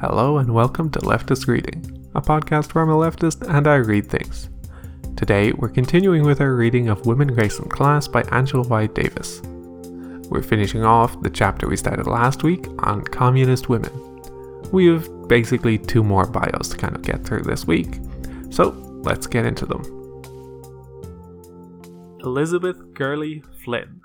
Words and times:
Hello 0.00 0.38
and 0.38 0.52
welcome 0.52 0.90
to 0.90 0.98
Leftist 0.98 1.46
Reading, 1.46 2.10
a 2.16 2.20
podcast 2.20 2.74
where 2.74 2.82
I'm 2.82 2.90
a 2.90 2.94
leftist 2.94 3.48
and 3.48 3.68
I 3.68 3.76
read 3.76 4.10
things. 4.10 4.50
Today, 5.16 5.52
we're 5.52 5.68
continuing 5.68 6.24
with 6.24 6.40
our 6.40 6.56
reading 6.56 6.88
of 6.88 7.06
Women, 7.06 7.28
Race 7.28 7.60
and 7.60 7.70
Class 7.70 8.08
by 8.08 8.22
Angela 8.32 8.64
White 8.64 8.94
Davis. 8.96 9.40
We're 10.28 10.42
finishing 10.42 10.82
off 10.82 11.22
the 11.22 11.30
chapter 11.30 11.68
we 11.68 11.76
started 11.76 12.08
last 12.08 12.42
week 12.42 12.66
on 12.80 13.04
communist 13.04 13.68
women. 13.68 13.92
We 14.72 14.86
have 14.86 15.28
basically 15.28 15.78
two 15.78 16.02
more 16.02 16.26
bios 16.26 16.70
to 16.70 16.76
kind 16.76 16.96
of 16.96 17.02
get 17.02 17.24
through 17.24 17.42
this 17.42 17.64
week, 17.64 18.00
so 18.50 18.70
let's 19.04 19.28
get 19.28 19.46
into 19.46 19.64
them. 19.64 19.82
Elizabeth 22.24 22.94
Gurley 22.94 23.44
Flynn 23.64 24.00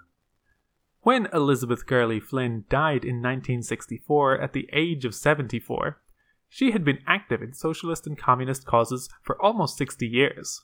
when 1.01 1.27
Elizabeth 1.33 1.85
Gurley 1.85 2.19
Flynn 2.19 2.65
died 2.69 3.05
in 3.05 3.21
1964 3.21 4.41
at 4.41 4.53
the 4.53 4.69
age 4.73 5.05
of 5.05 5.15
74, 5.15 6.01
she 6.49 6.71
had 6.71 6.83
been 6.83 6.99
active 7.07 7.41
in 7.41 7.53
socialist 7.53 8.05
and 8.05 8.17
communist 8.17 8.65
causes 8.65 9.09
for 9.21 9.41
almost 9.41 9.77
60 9.77 10.05
years. 10.05 10.63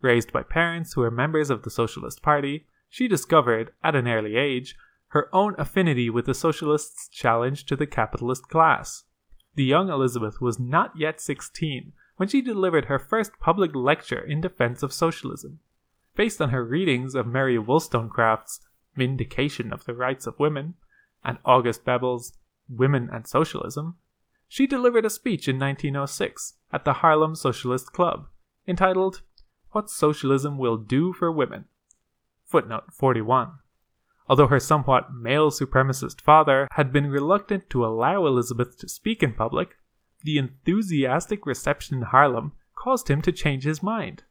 Raised 0.00 0.32
by 0.32 0.42
parents 0.42 0.92
who 0.92 1.02
were 1.02 1.10
members 1.10 1.50
of 1.50 1.62
the 1.62 1.70
Socialist 1.70 2.22
Party, 2.22 2.66
she 2.88 3.06
discovered, 3.06 3.72
at 3.82 3.94
an 3.94 4.08
early 4.08 4.36
age, 4.36 4.74
her 5.08 5.28
own 5.34 5.54
affinity 5.58 6.10
with 6.10 6.26
the 6.26 6.34
socialists' 6.34 7.08
challenge 7.08 7.64
to 7.66 7.76
the 7.76 7.86
capitalist 7.86 8.48
class. 8.48 9.04
The 9.54 9.64
young 9.64 9.90
Elizabeth 9.90 10.40
was 10.40 10.58
not 10.58 10.92
yet 10.96 11.20
16 11.20 11.92
when 12.16 12.28
she 12.28 12.40
delivered 12.40 12.86
her 12.86 12.98
first 12.98 13.32
public 13.40 13.74
lecture 13.74 14.20
in 14.20 14.40
defense 14.40 14.82
of 14.82 14.92
socialism. 14.92 15.60
Based 16.16 16.40
on 16.40 16.50
her 16.50 16.64
readings 16.64 17.14
of 17.14 17.26
Mary 17.26 17.58
Wollstonecraft's 17.58 18.60
Vindication 18.98 19.72
of 19.72 19.84
the 19.84 19.94
Rights 19.94 20.26
of 20.26 20.38
Women, 20.38 20.74
and 21.24 21.38
August 21.44 21.84
Bebel's 21.84 22.32
Women 22.68 23.08
and 23.10 23.26
Socialism, 23.26 23.96
she 24.48 24.66
delivered 24.66 25.04
a 25.04 25.10
speech 25.10 25.46
in 25.46 25.58
1906 25.58 26.54
at 26.72 26.84
the 26.84 26.94
Harlem 26.94 27.34
Socialist 27.34 27.92
Club 27.92 28.26
entitled 28.66 29.22
What 29.70 29.88
Socialism 29.88 30.58
Will 30.58 30.76
Do 30.76 31.12
for 31.12 31.30
Women. 31.30 31.66
Footnote 32.44 32.92
41. 32.92 33.52
Although 34.28 34.48
her 34.48 34.60
somewhat 34.60 35.14
male 35.14 35.50
supremacist 35.50 36.20
father 36.20 36.68
had 36.72 36.92
been 36.92 37.10
reluctant 37.10 37.70
to 37.70 37.84
allow 37.84 38.26
Elizabeth 38.26 38.78
to 38.78 38.88
speak 38.88 39.22
in 39.22 39.32
public, 39.32 39.76
the 40.22 40.38
enthusiastic 40.38 41.46
reception 41.46 41.98
in 41.98 42.02
Harlem 42.02 42.52
caused 42.74 43.08
him 43.08 43.22
to 43.22 43.32
change 43.32 43.64
his 43.64 43.82
mind. 43.82 44.24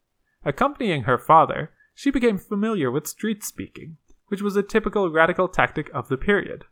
Accompanying 0.44 1.02
her 1.04 1.18
father, 1.18 1.72
she 1.94 2.10
became 2.10 2.38
familiar 2.38 2.90
with 2.90 3.06
street 3.06 3.42
speaking 3.42 3.96
which 4.28 4.42
was 4.42 4.56
a 4.56 4.62
typical 4.62 5.10
radical 5.10 5.48
tactic 5.48 5.90
of 5.92 6.08
the 6.08 6.16
period. 6.16 6.64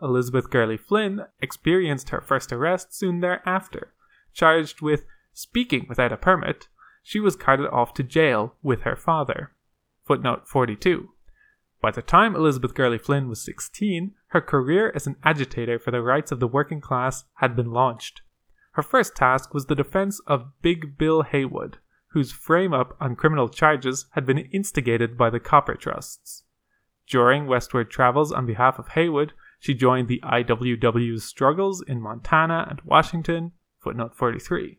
Elizabeth 0.00 0.50
Gurley 0.50 0.76
Flynn 0.76 1.22
experienced 1.40 2.10
her 2.10 2.20
first 2.20 2.52
arrest 2.52 2.94
soon 2.94 3.20
thereafter. 3.20 3.92
Charged 4.32 4.80
with 4.80 5.04
speaking 5.32 5.86
without 5.88 6.12
a 6.12 6.16
permit, 6.16 6.68
she 7.02 7.20
was 7.20 7.36
carted 7.36 7.66
off 7.68 7.94
to 7.94 8.02
jail 8.02 8.54
with 8.62 8.82
her 8.82 8.96
father. 8.96 9.52
Footnote 10.04 10.48
42. 10.48 11.10
By 11.80 11.90
the 11.90 12.02
time 12.02 12.36
Elizabeth 12.36 12.74
Gurley 12.74 12.98
Flynn 12.98 13.28
was 13.28 13.42
16, 13.44 14.14
her 14.28 14.40
career 14.40 14.92
as 14.94 15.06
an 15.06 15.16
agitator 15.24 15.78
for 15.78 15.90
the 15.90 16.00
rights 16.00 16.30
of 16.30 16.38
the 16.38 16.48
working 16.48 16.80
class 16.80 17.24
had 17.34 17.56
been 17.56 17.72
launched. 17.72 18.22
Her 18.72 18.82
first 18.82 19.14
task 19.16 19.52
was 19.52 19.66
the 19.66 19.74
defense 19.74 20.20
of 20.26 20.52
Big 20.62 20.96
Bill 20.96 21.22
Haywood, 21.22 21.78
whose 22.08 22.32
frame 22.32 22.72
up 22.72 22.96
on 23.00 23.16
criminal 23.16 23.48
charges 23.48 24.06
had 24.12 24.24
been 24.24 24.38
instigated 24.38 25.16
by 25.16 25.28
the 25.28 25.40
copper 25.40 25.74
trusts. 25.74 26.44
During 27.12 27.46
westward 27.46 27.90
travels 27.90 28.32
on 28.32 28.46
behalf 28.46 28.78
of 28.78 28.88
Haywood, 28.88 29.34
she 29.60 29.74
joined 29.74 30.08
the 30.08 30.22
IWW's 30.24 31.22
struggles 31.22 31.82
in 31.82 32.00
Montana 32.00 32.66
and 32.70 32.80
Washington. 32.86 33.52
Footnote 33.80 34.14
43. 34.14 34.78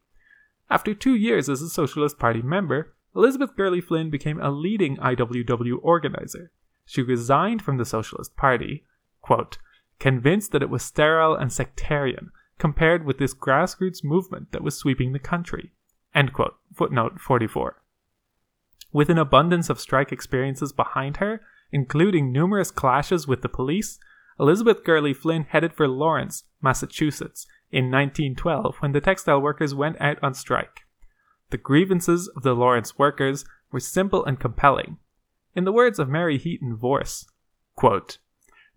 After 0.67 0.95
two 0.95 1.13
years 1.13 1.47
as 1.47 1.61
a 1.61 1.69
Socialist 1.69 2.17
Party 2.17 2.41
member, 2.41 2.95
Elizabeth 3.15 3.55
Gurley 3.55 3.81
Flynn 3.81 4.09
became 4.09 4.41
a 4.41 4.49
leading 4.49 4.97
IWW 4.97 5.77
organizer. 5.83 6.49
She 6.87 7.03
resigned 7.03 7.61
from 7.61 7.77
the 7.77 7.85
Socialist 7.85 8.35
Party, 8.35 8.83
quote, 9.21 9.59
convinced 9.99 10.53
that 10.53 10.63
it 10.63 10.71
was 10.71 10.81
sterile 10.81 11.35
and 11.35 11.53
sectarian 11.53 12.31
compared 12.57 13.05
with 13.05 13.19
this 13.19 13.35
grassroots 13.35 14.03
movement 14.03 14.53
that 14.53 14.63
was 14.63 14.75
sweeping 14.75 15.13
the 15.13 15.19
country. 15.19 15.71
End 16.15 16.33
quote. 16.33 16.55
Footnote 16.73 17.21
44. 17.21 17.79
With 18.91 19.11
an 19.11 19.19
abundance 19.19 19.69
of 19.69 19.79
strike 19.79 20.11
experiences 20.11 20.73
behind 20.73 21.17
her, 21.17 21.39
including 21.73 22.31
numerous 22.31 22.69
clashes 22.69 23.27
with 23.27 23.41
the 23.41 23.49
police, 23.49 23.99
Elizabeth 24.39 24.83
Gurley 24.83 25.13
Flynn 25.13 25.47
headed 25.49 25.73
for 25.73 25.87
Lawrence, 25.87 26.43
Massachusetts, 26.61 27.47
in 27.71 27.85
1912 27.85 28.75
when 28.79 28.91
the 28.91 29.01
textile 29.01 29.41
workers 29.41 29.73
went 29.73 29.99
out 29.99 30.17
on 30.21 30.35
strike. 30.35 30.81
The 31.49 31.57
grievances 31.57 32.29
of 32.35 32.43
the 32.43 32.53
Lawrence 32.53 32.99
workers 32.99 33.43
were 33.71 33.79
simple 33.79 34.23
and 34.23 34.39
compelling. 34.39 34.97
In 35.55 35.65
the 35.65 35.71
words 35.71 35.97
of 35.97 36.07
Mary 36.07 36.37
Heaton 36.37 36.75
Vorse, 36.75 37.25
quote, 37.75 38.19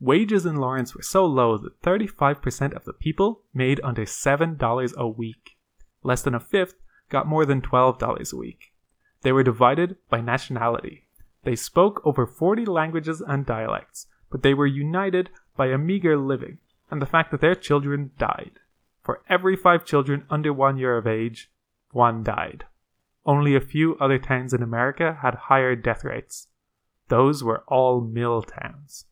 Wages 0.00 0.46
in 0.46 0.56
Lawrence 0.56 0.94
were 0.94 1.02
so 1.02 1.24
low 1.24 1.58
that 1.58 1.80
35% 1.82 2.74
of 2.74 2.84
the 2.84 2.92
people 2.94 3.42
made 3.54 3.80
under 3.84 4.04
$7 4.04 4.94
a 4.96 5.08
week. 5.08 5.56
Less 6.02 6.22
than 6.22 6.34
a 6.34 6.40
fifth 6.40 6.74
got 7.10 7.26
more 7.26 7.44
than 7.44 7.60
$12 7.60 8.32
a 8.32 8.36
week. 8.36 8.72
They 9.22 9.32
were 9.32 9.42
divided 9.42 9.96
by 10.08 10.20
nationality. 10.20 11.05
They 11.46 11.54
spoke 11.54 12.02
over 12.04 12.26
40 12.26 12.64
languages 12.64 13.22
and 13.24 13.46
dialects, 13.46 14.08
but 14.32 14.42
they 14.42 14.52
were 14.52 14.66
united 14.66 15.30
by 15.56 15.68
a 15.68 15.78
meager 15.78 16.16
living 16.16 16.58
and 16.90 17.00
the 17.00 17.06
fact 17.06 17.30
that 17.30 17.40
their 17.40 17.54
children 17.54 18.10
died. 18.18 18.58
For 19.04 19.22
every 19.28 19.54
five 19.54 19.84
children 19.84 20.26
under 20.28 20.52
one 20.52 20.76
year 20.76 20.96
of 20.96 21.06
age, 21.06 21.52
one 21.92 22.24
died. 22.24 22.64
Only 23.24 23.54
a 23.54 23.60
few 23.60 23.96
other 23.98 24.18
towns 24.18 24.52
in 24.52 24.60
America 24.60 25.18
had 25.22 25.46
higher 25.46 25.76
death 25.76 26.02
rates. 26.02 26.48
Those 27.06 27.44
were 27.44 27.62
all 27.68 28.00
mill 28.00 28.42
towns. 28.42 29.04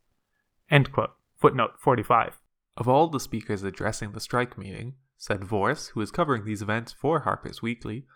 Footnote 1.36 1.78
45. 1.78 2.40
Of 2.76 2.88
all 2.88 3.06
the 3.06 3.20
speakers 3.20 3.62
addressing 3.62 4.10
the 4.10 4.18
strike 4.18 4.58
meeting, 4.58 4.94
said 5.16 5.44
Vorse, 5.44 5.90
who 5.90 6.00
is 6.00 6.10
covering 6.10 6.44
these 6.44 6.62
events 6.62 6.92
for 6.92 7.20
Harper's 7.20 7.62
Weekly, 7.62 8.06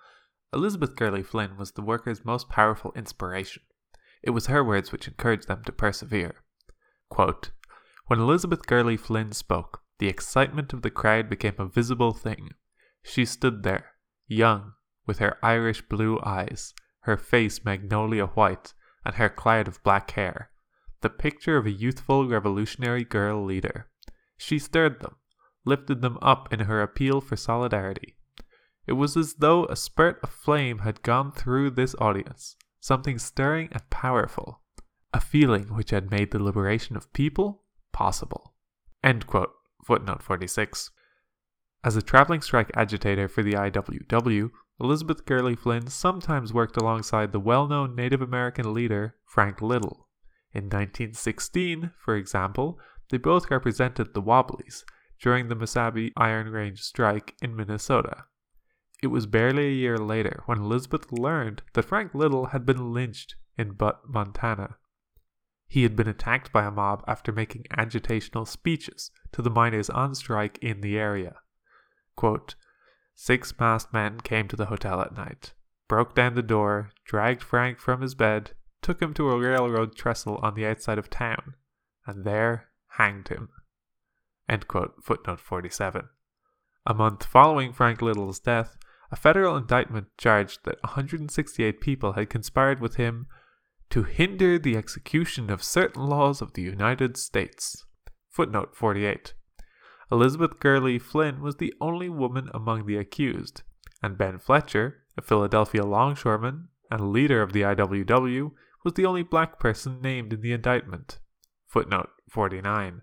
Elizabeth 0.53 0.97
Gurley 0.97 1.23
Flynn 1.23 1.57
was 1.57 1.71
the 1.71 1.83
workers' 1.83 2.25
most 2.25 2.49
powerful 2.49 2.93
inspiration. 2.97 3.63
It 4.23 4.31
was 4.31 4.47
her 4.47 4.65
words 4.65 4.93
which 4.93 5.09
encouraged 5.09 5.49
them 5.49 5.63
to 5.65 5.73
persevere. 5.73 6.43
Quote, 7.09 7.51
when 8.07 8.21
Elizabeth 8.21 8.67
Gurley 8.67 8.97
Flynn 8.97 9.33
spoke, 9.33 9.83
the 9.99 10.09
excitement 10.09 10.73
of 10.73 10.83
the 10.83 10.91
crowd 10.91 11.29
became 11.29 11.57
a 11.59 11.67
visible 11.67 12.13
thing. 12.13 12.51
She 13.03 13.25
stood 13.25 13.63
there, 13.63 13.93
young, 14.27 14.73
with 15.07 15.19
her 15.19 15.37
Irish 15.43 15.83
blue 15.83 16.19
eyes, 16.25 16.73
her 17.01 17.17
face 17.17 17.65
magnolia 17.65 18.27
white, 18.27 18.75
and 19.05 19.17
her 19.17 19.29
cloud 19.29 19.69
of 19.69 19.83
black 19.83 20.11
hair, 20.13 20.51
the 21.01 21.11
picture 21.11 21.57
of 21.57 21.67
a 21.67 21.71
youthful 21.71 22.27
revolutionary 22.27 23.05
girl 23.05 23.45
leader. 23.45 23.89
She 24.37 24.59
stirred 24.59 25.01
them, 25.01 25.17
lifted 25.65 26.01
them 26.01 26.19
up 26.23 26.53
in 26.53 26.61
her 26.61 26.83
appeal 26.83 27.21
for 27.21 27.37
solidarity. 27.37 28.17
It 28.87 28.93
was 28.93 29.17
as 29.17 29.35
though 29.35 29.67
a 29.67 29.77
spurt 29.77 30.19
of 30.23 30.31
flame 30.31 30.79
had 30.79 31.03
gone 31.03 31.31
through 31.33 31.71
this 31.71 31.95
audience, 31.99 32.57
something 32.81 33.19
stirring 33.19 33.69
and 33.73 33.89
powerful, 33.91 34.61
a 35.13 35.21
feeling 35.21 35.75
which 35.75 35.91
had 35.91 36.11
made 36.11 36.31
the 36.31 36.43
liberation 36.43 36.97
of 36.97 37.13
people 37.13 37.65
possible. 37.93 38.55
Quote. 39.27 39.53
Footnote 39.85 40.23
46. 40.23 40.91
As 41.85 41.97
a 41.97 42.03
traveling 42.03 42.43
strike 42.43 42.71
agitator 42.75 43.29
for 43.29 43.43
the 43.43 43.53
IWW, 43.53 44.51
Elizabeth 44.81 45.25
Gurley 45.25 45.57
Flynn 45.57 45.87
sometimes 45.87 46.53
worked 46.53 46.77
alongside 46.77 47.33
the 47.33 47.41
well 47.41 47.67
known 47.67 47.95
Native 47.95 48.21
American 48.21 48.75
leader 48.75 49.17
Frank 49.25 49.63
Little. 49.63 50.09
In 50.53 50.65
1916, 50.65 51.93
for 51.97 52.17
example, 52.17 52.79
they 53.11 53.19
both 53.19 53.51
represented 53.51 54.13
the 54.13 54.21
Wobblies 54.21 54.85
during 55.21 55.49
the 55.49 55.57
Mesabi 55.57 56.13
Iron 56.17 56.51
Range 56.51 56.81
strike 56.81 57.35
in 57.41 57.57
Minnesota. 57.57 58.25
It 59.01 59.09
was 59.09 59.27
barely 59.27 59.67
a 59.67 59.73
year 59.73 59.97
later 59.97 60.43
when 60.47 60.59
Elizabeth 60.59 61.13
learned 61.13 61.63
that 61.75 61.85
Frank 61.85 62.15
Little 62.15 62.47
had 62.47 62.67
been 62.67 62.93
lynched 62.93 63.37
in 63.57 63.73
Butte, 63.73 64.01
Montana. 64.09 64.77
He 65.69 65.83
had 65.83 65.95
been 65.95 66.09
attacked 66.09 66.51
by 66.51 66.65
a 66.65 66.71
mob 66.71 67.05
after 67.07 67.31
making 67.31 67.65
agitational 67.71 68.49
speeches 68.49 69.11
to 69.33 69.43
the 69.43 69.51
miners 69.51 69.89
on 69.91 70.15
strike 70.15 70.59
in 70.59 70.81
the 70.81 70.99
area. 70.99 71.37
Quote, 72.17 72.57
Six 73.15 73.53
masked 73.59 73.93
men 73.93 74.21
came 74.21 74.49
to 74.49 74.57
the 74.57 74.67
hotel 74.67 75.01
at 75.01 75.15
night, 75.15 75.53
broke 75.89 76.15
down 76.15 76.35
the 76.35 76.43
door, 76.43 76.91
dragged 77.05 77.43
Frank 77.43 77.79
from 77.79 78.01
his 78.01 78.15
bed, 78.15 78.53
took 78.83 79.03
him 79.03 79.13
to 79.15 79.31
a 79.31 79.39
railroad 79.39 79.95
trestle 79.95 80.39
on 80.39 80.55
the 80.55 80.67
outside 80.67 80.99
of 80.99 81.11
town, 81.11 81.55
and 82.07 82.25
there 82.25 82.69
hanged 82.93 83.29
him. 83.29 83.51
Quote, 84.67 84.95
footnote 85.05 85.41
47. 85.41 86.09
A 86.87 86.95
month 86.95 87.25
following 87.25 87.73
Frank 87.73 88.01
Little's 88.01 88.41
death, 88.41 88.79
a 89.11 89.17
federal 89.17 89.57
indictment 89.57 90.07
charged 90.19 90.61
that 90.65 90.83
168 90.83 91.81
people 91.81 92.13
had 92.13 92.29
conspired 92.29 92.81
with 92.81 92.97
him 92.97 93.27
to 93.91 94.03
hinder 94.03 94.59
the 94.59 94.77
execution 94.77 95.51
of 95.51 95.63
certain 95.63 96.07
laws 96.07 96.43
of 96.43 96.53
the 96.53 96.63
United 96.63 97.17
States. 97.17 97.85
Footnote 98.29 98.77
48. 98.77 99.33
Elizabeth 100.13 100.59
Gurley 100.61 100.99
Flynn 100.99 101.41
was 101.41 101.57
the 101.57 101.73
only 101.81 102.09
woman 102.09 102.51
among 102.55 102.87
the 102.87 102.97
accused, 102.97 103.63
and 104.03 104.19
Ben 104.19 104.39
Fletcher, 104.39 105.05
a 105.17 105.23
Philadelphia 105.23 105.85
longshoreman 105.85 106.69
and 106.91 107.13
leader 107.13 107.43
of 107.43 107.53
the 107.53 107.63
IWW, 107.63 108.53
was 108.85 108.95
the 108.95 109.07
only 109.07 109.23
black 109.23 109.59
person 109.59 110.01
named 110.01 110.33
in 110.33 110.41
the 110.41 110.53
indictment. 110.53 111.19
Footnote 111.67 112.11
49. 112.31 113.03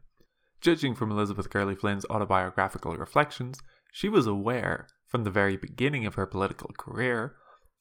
Judging 0.62 0.96
from 0.96 1.12
Elizabeth 1.12 1.50
Gurley 1.50 1.75
Flynn's 1.75 2.06
autobiographical 2.10 2.96
reflections, 2.96 3.60
she 3.92 4.10
was 4.10 4.25
aware, 4.25 4.88
from 5.07 5.24
the 5.24 5.31
very 5.31 5.57
beginning 5.57 6.06
of 6.06 6.16
her 6.16 6.25
political 6.25 6.72
career, 6.78 7.36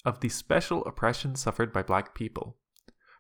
of 0.05 0.21
the 0.21 0.29
special 0.29 0.85
oppression 0.85 1.35
suffered 1.35 1.73
by 1.73 1.83
black 1.83 2.15
people. 2.15 2.57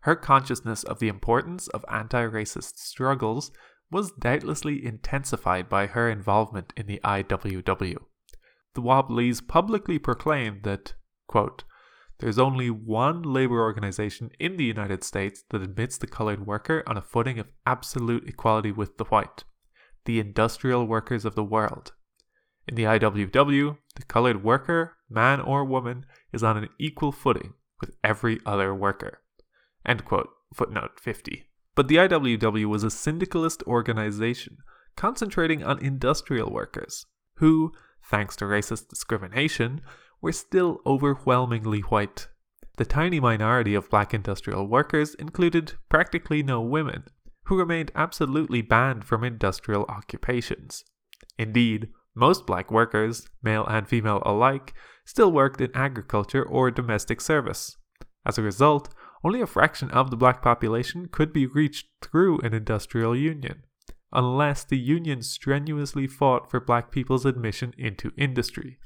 Her 0.02 0.14
consciousness 0.14 0.82
of 0.84 0.98
the 0.98 1.08
importance 1.08 1.68
of 1.68 1.84
anti 1.90 2.22
racist 2.24 2.78
struggles 2.78 3.50
was 3.90 4.12
doubtlessly 4.12 4.84
intensified 4.84 5.68
by 5.68 5.86
her 5.86 6.10
involvement 6.10 6.72
in 6.76 6.86
the 6.86 7.00
IWW. 7.04 7.96
The 8.74 8.82
Wobblies 8.82 9.40
publicly 9.40 9.98
proclaimed 9.98 10.64
that, 10.64 10.94
quote, 11.26 11.64
there's 12.18 12.38
only 12.38 12.70
one 12.70 13.22
labor 13.22 13.60
organization 13.60 14.30
in 14.38 14.56
the 14.56 14.64
United 14.64 15.04
States 15.04 15.44
that 15.50 15.62
admits 15.62 15.98
the 15.98 16.06
colored 16.06 16.46
worker 16.46 16.82
on 16.86 16.96
a 16.96 17.02
footing 17.02 17.38
of 17.38 17.48
absolute 17.66 18.28
equality 18.28 18.72
with 18.72 18.98
the 18.98 19.04
white 19.04 19.44
the 20.04 20.20
industrial 20.20 20.86
workers 20.86 21.24
of 21.24 21.34
the 21.34 21.44
world. 21.44 21.92
In 22.66 22.74
the 22.74 22.84
IWW, 22.84 23.76
the 23.96 24.02
colored 24.04 24.42
worker, 24.42 24.96
man 25.08 25.40
or 25.40 25.64
woman, 25.64 26.06
is 26.32 26.42
on 26.42 26.56
an 26.56 26.68
equal 26.78 27.12
footing 27.12 27.54
with 27.80 27.96
every 28.02 28.40
other 28.46 28.74
worker. 28.74 29.20
End 29.86 30.04
quote. 30.04 30.30
Footnote 30.54 31.00
50. 31.00 31.46
But 31.74 31.88
the 31.88 31.96
IWW 31.96 32.66
was 32.66 32.84
a 32.84 32.90
syndicalist 32.90 33.62
organization 33.64 34.58
concentrating 34.96 35.64
on 35.64 35.80
industrial 35.80 36.50
workers, 36.50 37.06
who, 37.38 37.72
thanks 38.08 38.36
to 38.36 38.44
racist 38.44 38.88
discrimination, 38.88 39.80
were 40.20 40.32
still 40.32 40.80
overwhelmingly 40.86 41.80
white. 41.80 42.28
The 42.76 42.84
tiny 42.84 43.20
minority 43.20 43.74
of 43.74 43.90
black 43.90 44.14
industrial 44.14 44.68
workers 44.68 45.14
included 45.16 45.74
practically 45.88 46.42
no 46.42 46.60
women, 46.60 47.04
who 47.44 47.58
remained 47.58 47.90
absolutely 47.94 48.62
banned 48.62 49.04
from 49.04 49.24
industrial 49.24 49.84
occupations. 49.88 50.84
Indeed, 51.38 51.88
most 52.14 52.46
black 52.46 52.70
workers, 52.70 53.28
male 53.42 53.66
and 53.66 53.88
female 53.88 54.22
alike, 54.24 54.74
still 55.04 55.32
worked 55.32 55.60
in 55.60 55.70
agriculture 55.74 56.42
or 56.42 56.70
domestic 56.70 57.20
service. 57.20 57.76
As 58.26 58.38
a 58.38 58.42
result, 58.42 58.88
only 59.22 59.40
a 59.40 59.46
fraction 59.46 59.90
of 59.90 60.10
the 60.10 60.16
black 60.16 60.42
population 60.42 61.08
could 61.10 61.32
be 61.32 61.46
reached 61.46 61.86
through 62.00 62.40
an 62.40 62.54
industrial 62.54 63.16
union, 63.16 63.62
unless 64.12 64.64
the 64.64 64.78
union 64.78 65.22
strenuously 65.22 66.06
fought 66.06 66.50
for 66.50 66.60
black 66.60 66.90
people's 66.90 67.26
admission 67.26 67.74
into 67.76 68.12
industry. 68.16 68.78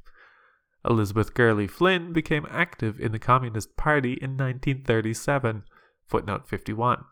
Elizabeth 0.89 1.35
Gurley 1.35 1.67
Flynn 1.67 2.13
became 2.13 2.47
active 2.51 3.01
in 3.01 3.13
the 3.13 3.19
Communist 3.19 3.77
Party 3.77 4.13
in 4.13 4.37
1937, 4.37 5.65
footnote 6.07 6.49
51 6.49 7.05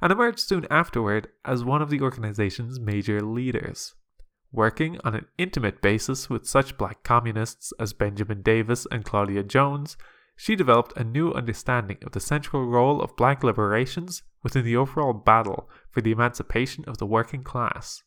and 0.00 0.12
emerged 0.12 0.40
soon 0.40 0.66
afterward 0.70 1.28
as 1.44 1.64
one 1.64 1.82
of 1.82 1.90
the 1.90 2.00
organization's 2.00 2.78
major 2.78 3.20
leaders. 3.20 3.94
Working 4.52 4.98
on 5.04 5.14
an 5.14 5.26
intimate 5.36 5.82
basis 5.82 6.30
with 6.30 6.46
such 6.46 6.78
black 6.78 7.02
communists 7.02 7.72
as 7.78 7.92
Benjamin 7.92 8.42
Davis 8.42 8.86
and 8.90 9.04
Claudia 9.04 9.42
Jones, 9.42 9.96
she 10.36 10.56
developed 10.56 10.96
a 10.96 11.04
new 11.04 11.32
understanding 11.32 11.98
of 12.04 12.12
the 12.12 12.20
central 12.20 12.66
role 12.66 13.02
of 13.02 13.16
black 13.16 13.42
liberations 13.42 14.22
within 14.42 14.64
the 14.64 14.76
overall 14.76 15.12
battle 15.12 15.68
for 15.90 16.00
the 16.00 16.12
emancipation 16.12 16.84
of 16.86 16.98
the 16.98 17.06
working 17.06 17.42
class. 17.42 18.02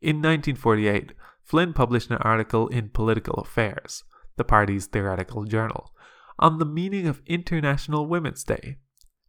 In 0.00 0.16
1948, 0.16 1.12
Flynn 1.44 1.72
published 1.72 2.10
an 2.10 2.16
article 2.16 2.68
in 2.68 2.88
Political 2.88 3.34
Affairs, 3.34 4.02
the 4.36 4.44
party's 4.44 4.86
theoretical 4.86 5.44
journal, 5.44 5.92
on 6.38 6.58
the 6.58 6.64
meaning 6.64 7.06
of 7.06 7.22
International 7.26 8.06
Women's 8.06 8.42
Day 8.42 8.78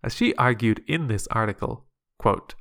as 0.03 0.13
she 0.13 0.35
argued 0.35 0.83
in 0.87 1.07
this 1.07 1.27
article, 1.27 1.85
quote, 2.17 2.55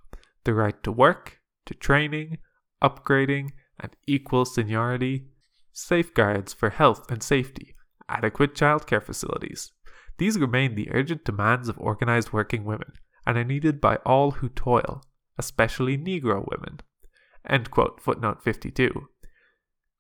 the 0.44 0.54
right 0.54 0.82
to 0.82 0.92
work, 0.92 1.40
to 1.66 1.74
training, 1.74 2.38
upgrading, 2.82 3.50
and 3.80 3.96
equal 4.06 4.44
seniority, 4.44 5.26
safeguards 5.72 6.52
for 6.52 6.70
health 6.70 7.10
and 7.10 7.22
safety, 7.22 7.74
adequate 8.08 8.54
childcare 8.54 9.02
facilities. 9.02 9.72
These 10.18 10.38
remain 10.38 10.74
the 10.74 10.90
urgent 10.92 11.24
demands 11.24 11.68
of 11.68 11.78
organized 11.78 12.32
working 12.32 12.64
women 12.64 12.92
and 13.26 13.38
are 13.38 13.44
needed 13.44 13.80
by 13.80 13.96
all 14.06 14.32
who 14.32 14.48
toil, 14.48 15.02
especially 15.38 15.96
Negro 15.96 16.46
women. 16.50 16.80
Quote, 17.70 18.00
footnote 18.00 18.42
52. 18.42 19.08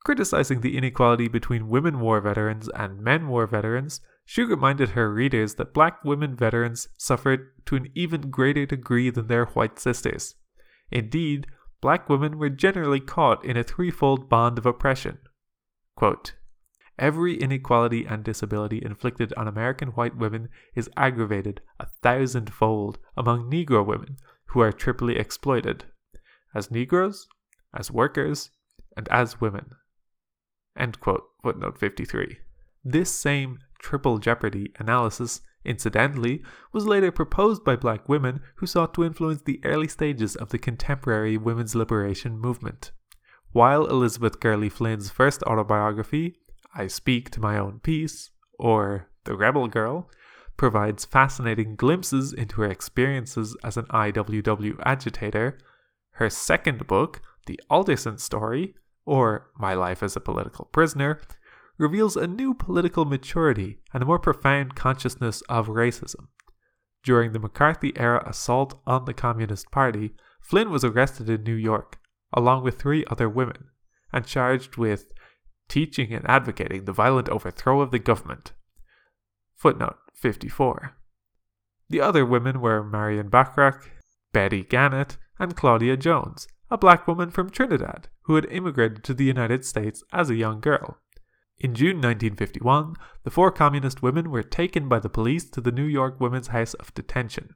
Criticizing 0.04 0.60
the 0.60 0.76
inequality 0.76 1.28
between 1.28 1.68
women 1.68 2.00
war 2.00 2.20
veterans 2.20 2.68
and 2.74 3.00
men 3.00 3.28
war 3.28 3.46
veterans, 3.46 4.00
she 4.24 4.42
reminded 4.42 4.90
her 4.90 5.12
readers 5.12 5.54
that 5.56 5.74
black 5.74 6.04
women 6.04 6.36
veterans 6.36 6.88
suffered 6.98 7.52
to 7.66 7.76
an 7.76 7.88
even 7.94 8.30
greater 8.30 8.66
degree 8.66 9.10
than 9.10 9.28
their 9.28 9.46
white 9.46 9.78
sisters. 9.78 10.34
Indeed, 10.90 11.46
black 11.82 12.08
women 12.08 12.38
were 12.38 12.48
generally 12.48 13.00
caught 13.00 13.44
in 13.44 13.58
a 13.58 13.62
threefold 13.62 14.30
bond 14.30 14.56
of 14.56 14.64
oppression. 14.64 15.18
Quote, 15.96 16.32
Every 16.98 17.34
inequality 17.34 18.06
and 18.06 18.22
disability 18.22 18.80
inflicted 18.82 19.34
on 19.34 19.48
American 19.48 19.88
white 19.88 20.16
women 20.16 20.48
is 20.74 20.88
aggravated 20.96 21.60
a 21.80 21.86
thousandfold 22.02 22.98
among 23.16 23.50
Negro 23.50 23.84
women 23.84 24.16
who 24.46 24.60
are 24.60 24.72
triply 24.72 25.16
exploited 25.16 25.84
as 26.54 26.70
Negroes, 26.70 27.26
as 27.74 27.90
workers, 27.90 28.50
and 28.96 29.08
as 29.08 29.40
women. 29.40 29.72
End 30.78 31.00
quote, 31.00 31.24
footnote 31.42 31.78
53. 31.78 32.38
This 32.84 33.10
same 33.10 33.58
triple 33.80 34.18
jeopardy 34.18 34.72
analysis, 34.78 35.40
incidentally, 35.64 36.42
was 36.72 36.86
later 36.86 37.12
proposed 37.12 37.64
by 37.64 37.76
black 37.76 38.08
women 38.08 38.40
who 38.56 38.66
sought 38.66 38.94
to 38.94 39.04
influence 39.04 39.42
the 39.42 39.60
early 39.64 39.88
stages 39.88 40.36
of 40.36 40.50
the 40.50 40.58
contemporary 40.58 41.36
women's 41.36 41.74
liberation 41.74 42.38
movement. 42.38 42.92
While 43.52 43.86
Elizabeth 43.86 44.40
Gurley 44.40 44.68
Flynn's 44.68 45.10
first 45.10 45.42
autobiography, 45.42 46.36
I 46.74 46.86
Speak 46.86 47.30
to 47.30 47.40
My 47.40 47.58
Own 47.58 47.80
Piece, 47.80 48.30
or 48.58 49.08
The 49.24 49.36
Rebel 49.36 49.68
Girl, 49.68 50.08
provides 50.56 51.04
fascinating 51.04 51.76
glimpses 51.76 52.32
into 52.32 52.62
her 52.62 52.70
experiences 52.70 53.56
as 53.62 53.76
an 53.76 53.86
IWW 53.86 54.80
agitator, 54.84 55.58
her 56.12 56.30
second 56.30 56.86
book, 56.86 57.20
The 57.46 57.60
Alderson 57.68 58.18
Story, 58.18 58.74
or 59.04 59.50
My 59.58 59.74
Life 59.74 60.02
as 60.02 60.16
a 60.16 60.20
Political 60.20 60.66
Prisoner, 60.66 61.20
reveals 61.82 62.16
a 62.16 62.28
new 62.28 62.54
political 62.54 63.04
maturity 63.04 63.78
and 63.92 64.02
a 64.02 64.06
more 64.06 64.18
profound 64.18 64.76
consciousness 64.76 65.42
of 65.48 65.66
racism. 65.66 66.28
During 67.02 67.32
the 67.32 67.40
McCarthy 67.40 67.92
era 67.96 68.22
assault 68.24 68.80
on 68.86 69.04
the 69.04 69.12
Communist 69.12 69.72
Party, 69.72 70.14
Flynn 70.40 70.70
was 70.70 70.84
arrested 70.84 71.28
in 71.28 71.42
New 71.42 71.54
York, 71.54 71.98
along 72.32 72.62
with 72.62 72.78
three 72.78 73.04
other 73.10 73.28
women, 73.28 73.64
and 74.12 74.24
charged 74.24 74.76
with 74.76 75.12
teaching 75.68 76.12
and 76.12 76.24
advocating 76.28 76.84
the 76.84 76.92
violent 76.92 77.28
overthrow 77.28 77.80
of 77.80 77.90
the 77.90 77.98
government. 77.98 78.52
Footnote 79.56 79.96
54. 80.14 80.96
The 81.88 82.00
other 82.00 82.24
women 82.24 82.60
were 82.60 82.84
Marion 82.84 83.28
Bachrach, 83.28 83.90
Betty 84.32 84.62
Gannett, 84.62 85.16
and 85.38 85.56
Claudia 85.56 85.96
Jones, 85.96 86.46
a 86.70 86.78
black 86.78 87.08
woman 87.08 87.30
from 87.30 87.50
Trinidad 87.50 88.08
who 88.22 88.36
had 88.36 88.46
immigrated 88.46 89.02
to 89.04 89.14
the 89.14 89.24
United 89.24 89.64
States 89.64 90.04
as 90.12 90.30
a 90.30 90.36
young 90.36 90.60
girl. 90.60 90.98
In 91.58 91.74
June 91.74 91.96
1951, 91.96 92.94
the 93.24 93.30
four 93.30 93.52
communist 93.52 94.02
women 94.02 94.30
were 94.30 94.42
taken 94.42 94.88
by 94.88 94.98
the 94.98 95.08
police 95.08 95.48
to 95.50 95.60
the 95.60 95.72
New 95.72 95.84
York 95.84 96.20
Women's 96.20 96.48
House 96.48 96.74
of 96.74 96.92
Detention. 96.94 97.54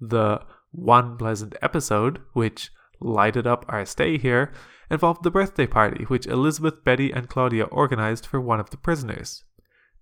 The 0.00 0.40
one 0.72 1.16
pleasant 1.16 1.54
episode, 1.62 2.20
which 2.32 2.70
lighted 3.00 3.46
up 3.46 3.64
our 3.68 3.84
stay 3.84 4.18
here, 4.18 4.52
involved 4.90 5.22
the 5.22 5.30
birthday 5.30 5.66
party 5.66 6.04
which 6.04 6.26
Elizabeth, 6.26 6.84
Betty, 6.84 7.12
and 7.12 7.28
Claudia 7.28 7.64
organized 7.64 8.26
for 8.26 8.40
one 8.40 8.60
of 8.60 8.70
the 8.70 8.76
prisoners. 8.76 9.44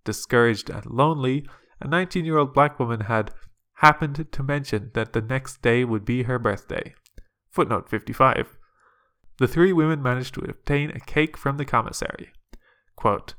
Discouraged 0.05 0.71
and 0.71 0.87
lonely, 0.87 1.47
a 1.81 1.89
19 1.89 2.25
year 2.25 2.39
old 2.39 2.55
black 2.55 2.79
woman 2.79 3.01
had 3.01 3.33
happened 3.75 4.27
to 4.33 4.43
mention 4.43 4.91
that 4.95 5.13
the 5.13 5.21
next 5.21 5.63
day 5.63 5.85
would 5.85 6.05
be 6.05 6.25
her 6.25 6.39
birthday. 6.39 6.95
Footnote 7.51 7.89
55. 7.89 8.57
The 9.39 9.49
three 9.49 9.73
women 9.73 10.03
managed 10.03 10.35
to 10.35 10.41
obtain 10.41 10.91
a 10.91 11.01
cake 11.01 11.37
from 11.37 11.59
the 11.59 11.65
commissary. 11.65 12.33
Quote, 12.99 13.35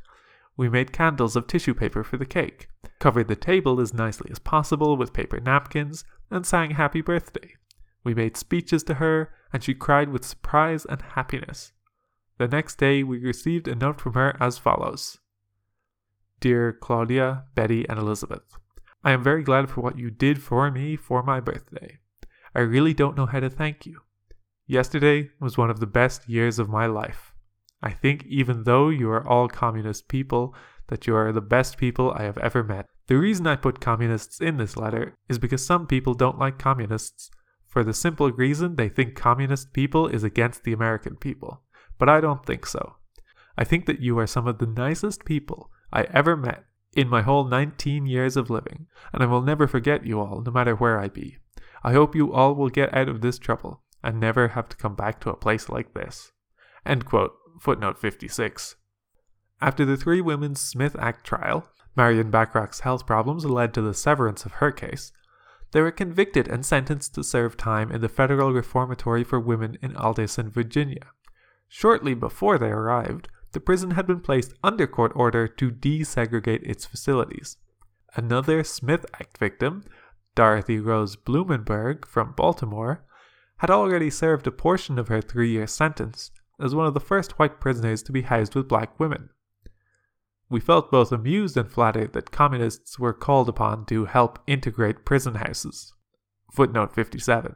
we 0.55 0.69
made 0.69 0.93
candles 0.93 1.35
of 1.35 1.45
tissue 1.45 1.73
paper 1.73 2.01
for 2.01 2.15
the 2.15 2.25
cake, 2.25 2.69
covered 2.97 3.27
the 3.27 3.35
table 3.35 3.81
as 3.81 3.93
nicely 3.93 4.31
as 4.31 4.39
possible 4.39 4.95
with 4.95 5.11
paper 5.11 5.41
napkins, 5.41 6.05
and 6.31 6.45
sang 6.45 6.71
happy 6.71 7.01
birthday. 7.01 7.55
We 8.05 8.13
made 8.13 8.37
speeches 8.37 8.85
to 8.85 8.93
her, 8.93 9.33
and 9.51 9.61
she 9.61 9.73
cried 9.73 10.13
with 10.13 10.23
surprise 10.23 10.85
and 10.85 11.01
happiness. 11.01 11.73
The 12.37 12.47
next 12.47 12.77
day, 12.77 13.03
we 13.03 13.19
received 13.19 13.67
a 13.67 13.75
note 13.75 13.99
from 13.99 14.13
her 14.13 14.37
as 14.39 14.57
follows 14.57 15.17
Dear 16.39 16.71
Claudia, 16.71 17.43
Betty, 17.53 17.85
and 17.89 17.99
Elizabeth, 17.99 18.57
I 19.03 19.11
am 19.11 19.21
very 19.21 19.43
glad 19.43 19.69
for 19.69 19.81
what 19.81 19.99
you 19.99 20.09
did 20.09 20.41
for 20.41 20.71
me 20.71 20.95
for 20.95 21.21
my 21.21 21.41
birthday. 21.41 21.99
I 22.55 22.61
really 22.61 22.93
don't 22.93 23.17
know 23.17 23.25
how 23.25 23.41
to 23.41 23.49
thank 23.49 23.85
you. 23.85 24.03
Yesterday 24.67 25.31
was 25.41 25.57
one 25.57 25.69
of 25.69 25.81
the 25.81 25.85
best 25.85 26.29
years 26.29 26.59
of 26.59 26.69
my 26.69 26.85
life. 26.85 27.28
I 27.81 27.91
think, 27.91 28.25
even 28.25 28.63
though 28.63 28.89
you 28.89 29.09
are 29.09 29.25
all 29.25 29.47
communist 29.47 30.07
people, 30.07 30.55
that 30.87 31.07
you 31.07 31.15
are 31.15 31.31
the 31.31 31.41
best 31.41 31.77
people 31.77 32.11
I 32.11 32.23
have 32.23 32.37
ever 32.37 32.63
met. 32.63 32.87
The 33.07 33.17
reason 33.17 33.47
I 33.47 33.55
put 33.55 33.79
communists 33.79 34.41
in 34.41 34.57
this 34.57 34.75
letter 34.75 35.15
is 35.29 35.39
because 35.39 35.65
some 35.65 35.87
people 35.87 36.13
don't 36.13 36.39
like 36.39 36.59
communists, 36.59 37.31
for 37.67 37.83
the 37.83 37.93
simple 37.93 38.31
reason 38.31 38.75
they 38.75 38.89
think 38.89 39.15
communist 39.15 39.73
people 39.73 40.07
is 40.07 40.23
against 40.23 40.63
the 40.63 40.73
American 40.73 41.15
people. 41.15 41.61
But 41.97 42.09
I 42.09 42.19
don't 42.19 42.45
think 42.45 42.65
so. 42.65 42.95
I 43.57 43.63
think 43.63 43.85
that 43.85 44.01
you 44.01 44.17
are 44.19 44.27
some 44.27 44.47
of 44.47 44.57
the 44.57 44.65
nicest 44.65 45.25
people 45.25 45.71
I 45.91 46.03
ever 46.13 46.35
met 46.35 46.65
in 46.95 47.07
my 47.07 47.21
whole 47.21 47.45
19 47.45 48.05
years 48.05 48.35
of 48.35 48.49
living, 48.49 48.87
and 49.13 49.21
I 49.21 49.27
will 49.27 49.41
never 49.41 49.67
forget 49.67 50.05
you 50.05 50.19
all, 50.19 50.41
no 50.41 50.51
matter 50.51 50.75
where 50.75 50.99
I 50.99 51.07
be. 51.07 51.37
I 51.83 51.93
hope 51.93 52.15
you 52.15 52.33
all 52.33 52.55
will 52.55 52.69
get 52.69 52.93
out 52.93 53.09
of 53.09 53.21
this 53.21 53.39
trouble 53.39 53.83
and 54.03 54.19
never 54.19 54.49
have 54.49 54.69
to 54.69 54.77
come 54.77 54.95
back 54.95 55.19
to 55.21 55.29
a 55.29 55.35
place 55.35 55.69
like 55.69 55.93
this. 55.93 56.31
End 56.85 57.05
quote. 57.05 57.33
Footnote 57.59 57.99
56. 57.99 58.75
After 59.61 59.83
the 59.83 59.97
three 59.97 60.21
women's 60.21 60.61
Smith 60.61 60.95
Act 60.97 61.25
trial, 61.25 61.67
Marion 61.95 62.31
Bachrach's 62.31 62.79
health 62.81 63.05
problems 63.05 63.45
led 63.45 63.73
to 63.73 63.81
the 63.81 63.93
severance 63.93 64.45
of 64.45 64.53
her 64.53 64.71
case. 64.71 65.11
They 65.71 65.81
were 65.81 65.91
convicted 65.91 66.47
and 66.47 66.65
sentenced 66.65 67.13
to 67.15 67.23
serve 67.23 67.57
time 67.57 67.91
in 67.91 68.01
the 68.01 68.09
Federal 68.09 68.53
Reformatory 68.53 69.23
for 69.23 69.39
Women 69.39 69.77
in 69.81 69.95
Alderson, 69.97 70.49
Virginia. 70.49 71.11
Shortly 71.67 72.13
before 72.13 72.57
they 72.57 72.69
arrived, 72.69 73.27
the 73.51 73.59
prison 73.59 73.91
had 73.91 74.07
been 74.07 74.21
placed 74.21 74.53
under 74.63 74.87
court 74.87 75.11
order 75.13 75.47
to 75.47 75.71
desegregate 75.71 76.63
its 76.63 76.85
facilities. 76.85 77.57
Another 78.15 78.63
Smith 78.63 79.05
Act 79.15 79.37
victim, 79.37 79.83
Dorothy 80.35 80.79
Rose 80.79 81.15
Blumenberg 81.15 82.07
from 82.07 82.31
Baltimore, 82.31 83.03
had 83.57 83.69
already 83.69 84.09
served 84.09 84.47
a 84.47 84.51
portion 84.51 84.97
of 84.97 85.09
her 85.09 85.21
three 85.21 85.51
year 85.51 85.67
sentence 85.67 86.31
as 86.59 86.75
one 86.75 86.85
of 86.85 86.93
the 86.93 86.99
first 86.99 87.39
white 87.39 87.59
prisoners 87.59 88.03
to 88.03 88.11
be 88.11 88.23
housed 88.23 88.55
with 88.55 88.67
black 88.67 88.99
women. 88.99 89.29
We 90.49 90.59
felt 90.59 90.91
both 90.91 91.11
amused 91.11 91.55
and 91.57 91.71
flattered 91.71 92.13
that 92.13 92.31
communists 92.31 92.97
were 92.97 93.13
called 93.13 93.47
upon 93.49 93.85
to 93.85 94.05
help 94.05 94.39
integrate 94.47 95.05
prison 95.05 95.35
houses. 95.35 95.93
Footnote 96.51 96.93
57. 96.93 97.55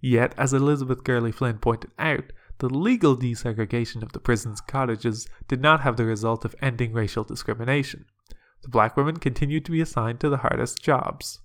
Yet, 0.00 0.34
as 0.38 0.52
Elizabeth 0.52 1.04
Gurley 1.04 1.32
Flynn 1.32 1.58
pointed 1.58 1.90
out, 1.98 2.32
the 2.58 2.68
legal 2.68 3.16
desegregation 3.16 4.02
of 4.02 4.12
the 4.12 4.20
prison's 4.20 4.60
cottages 4.60 5.28
did 5.48 5.60
not 5.60 5.80
have 5.82 5.96
the 5.96 6.04
result 6.04 6.44
of 6.44 6.54
ending 6.62 6.92
racial 6.92 7.24
discrimination. 7.24 8.06
The 8.62 8.68
black 8.68 8.96
women 8.96 9.18
continued 9.18 9.64
to 9.66 9.72
be 9.72 9.80
assigned 9.80 10.20
to 10.20 10.30
the 10.30 10.38
hardest 10.38 10.82
jobs. 10.82 11.40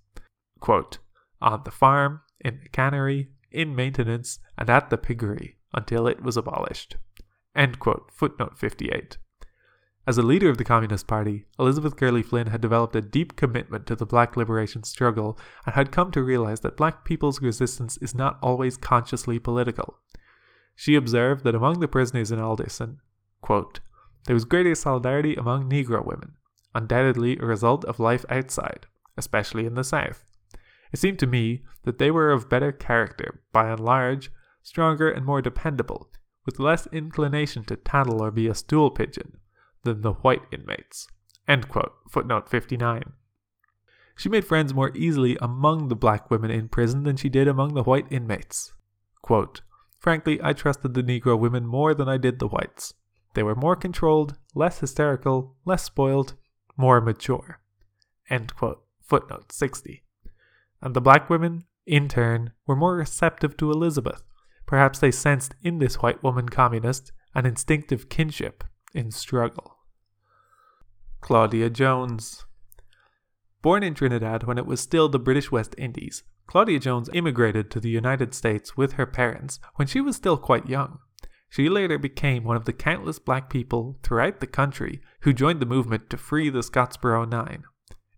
Quote, 0.59 0.99
on 1.41 1.63
the 1.65 1.71
farm, 1.71 2.21
in 2.39 2.59
the 2.63 2.69
cannery, 2.69 3.29
in 3.51 3.75
maintenance, 3.75 4.39
and 4.57 4.69
at 4.69 4.89
the 4.89 4.97
piggery 4.97 5.58
until 5.73 6.07
it 6.07 6.21
was 6.21 6.37
abolished. 6.37 6.97
Quote. 7.79 8.11
Footnote 8.11 8.57
58. 8.57 9.17
As 10.07 10.17
a 10.17 10.23
leader 10.23 10.49
of 10.49 10.57
the 10.57 10.63
Communist 10.63 11.07
Party, 11.07 11.45
Elizabeth 11.59 11.95
Gurley 11.95 12.23
Flynn 12.23 12.47
had 12.47 12.61
developed 12.61 12.95
a 12.95 13.01
deep 13.01 13.35
commitment 13.35 13.85
to 13.85 13.95
the 13.95 14.05
black 14.05 14.35
liberation 14.35 14.83
struggle 14.83 15.37
and 15.65 15.75
had 15.75 15.91
come 15.91 16.11
to 16.11 16.23
realize 16.23 16.61
that 16.61 16.77
black 16.77 17.05
people's 17.05 17.41
resistance 17.41 17.97
is 17.97 18.15
not 18.15 18.39
always 18.41 18.77
consciously 18.77 19.37
political. 19.37 19.99
She 20.75 20.95
observed 20.95 21.43
that 21.43 21.53
among 21.53 21.79
the 21.79 21.87
prisoners 21.87 22.31
in 22.31 22.39
Alderson, 22.39 23.01
quote, 23.41 23.81
there 24.25 24.33
was 24.33 24.45
greater 24.45 24.73
solidarity 24.73 25.35
among 25.35 25.69
Negro 25.69 26.05
women, 26.05 26.33
undoubtedly 26.73 27.37
a 27.37 27.45
result 27.45 27.85
of 27.85 27.99
life 27.99 28.25
outside, 28.29 28.87
especially 29.17 29.65
in 29.65 29.75
the 29.75 29.83
South. 29.83 30.23
It 30.91 30.97
seemed 30.97 31.19
to 31.19 31.27
me 31.27 31.63
that 31.83 31.99
they 31.99 32.09
were 32.09 32.31
of 32.31 32.49
better 32.49 32.71
character, 32.71 33.41
by 33.51 33.69
and 33.69 33.79
large, 33.79 34.31
stronger 34.69 35.09
and 35.09 35.25
more 35.25 35.41
dependable, 35.41 36.11
with 36.45 36.59
less 36.59 36.87
inclination 36.91 37.63
to 37.63 37.75
tattle 37.75 38.21
or 38.21 38.29
be 38.29 38.47
a 38.47 38.53
stool 38.53 38.91
pigeon 38.91 39.37
than 39.83 40.01
the 40.01 40.13
white 40.13 40.43
inmates. 40.51 41.07
Footnote 42.07 42.47
59. 42.47 43.13
She 44.15 44.29
made 44.29 44.45
friends 44.45 44.71
more 44.71 44.95
easily 44.95 45.37
among 45.41 45.87
the 45.87 45.95
black 45.95 46.29
women 46.29 46.51
in 46.51 46.69
prison 46.69 47.01
than 47.01 47.17
she 47.17 47.29
did 47.29 47.47
among 47.47 47.73
the 47.73 47.81
white 47.81 48.05
inmates. 48.11 48.73
Quote, 49.23 49.61
Frankly, 49.97 50.39
I 50.43 50.53
trusted 50.53 50.93
the 50.93 51.01
Negro 51.03 51.37
women 51.37 51.65
more 51.65 51.95
than 51.95 52.07
I 52.07 52.17
did 52.17 52.37
the 52.37 52.47
whites. 52.47 52.93
They 53.33 53.41
were 53.41 53.55
more 53.55 53.75
controlled, 53.75 54.37
less 54.53 54.81
hysterical, 54.81 55.55
less 55.65 55.83
spoiled, 55.83 56.35
more 56.77 57.01
mature. 57.01 57.59
Footnote 59.01 59.51
60. 59.51 60.03
And 60.81 60.93
the 60.93 61.01
black 61.01 61.27
women, 61.27 61.63
in 61.87 62.07
turn, 62.07 62.51
were 62.67 62.75
more 62.75 62.95
receptive 62.95 63.57
to 63.57 63.71
Elizabeth. 63.71 64.21
Perhaps 64.69 64.99
they 64.99 65.09
sensed 65.09 65.55
in 65.63 65.79
this 65.79 65.95
white 65.95 66.21
woman 66.21 66.47
communist 66.47 67.11
an 67.33 67.47
instinctive 67.47 68.07
kinship 68.07 68.63
in 68.93 69.09
struggle. 69.09 69.77
Claudia 71.21 71.71
Jones. 71.71 72.45
Born 73.63 73.81
in 73.81 73.95
Trinidad 73.95 74.43
when 74.43 74.59
it 74.59 74.67
was 74.67 74.79
still 74.79 75.09
the 75.09 75.17
British 75.17 75.51
West 75.51 75.73
Indies, 75.79 76.21
Claudia 76.45 76.77
Jones 76.77 77.09
immigrated 77.13 77.71
to 77.71 77.79
the 77.79 77.89
United 77.89 78.35
States 78.35 78.77
with 78.77 78.93
her 78.93 79.07
parents 79.07 79.59
when 79.77 79.87
she 79.87 80.01
was 80.01 80.15
still 80.15 80.37
quite 80.37 80.69
young. 80.69 80.99
She 81.49 81.67
later 81.67 81.97
became 81.97 82.43
one 82.43 82.55
of 82.55 82.65
the 82.65 82.71
countless 82.71 83.17
black 83.17 83.49
people 83.49 83.97
throughout 84.03 84.39
the 84.39 84.45
country 84.45 85.01
who 85.21 85.33
joined 85.33 85.61
the 85.61 85.65
movement 85.65 86.11
to 86.11 86.17
free 86.17 86.51
the 86.51 86.59
Scottsboro 86.59 87.27
Nine. 87.27 87.63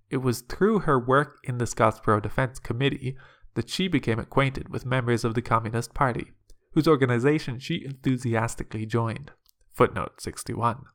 It 0.10 0.18
was 0.18 0.42
through 0.42 0.80
her 0.80 1.00
work 1.00 1.38
in 1.46 1.60
the 1.60 1.66
Scottsboro 1.66 2.22
Defense 2.22 2.60
Committee 2.60 3.16
that 3.54 3.70
she 3.70 3.88
became 3.88 4.20
acquainted 4.20 4.68
with 4.68 4.86
members 4.86 5.24
of 5.24 5.34
the 5.34 5.42
Communist 5.42 5.94
Party, 5.94 6.34
whose 6.74 6.88
organization 6.88 7.60
she 7.60 7.84
enthusiastically 7.84 8.86
joined. 8.86 9.32
Footnote 9.74 10.22
61. 10.22 10.86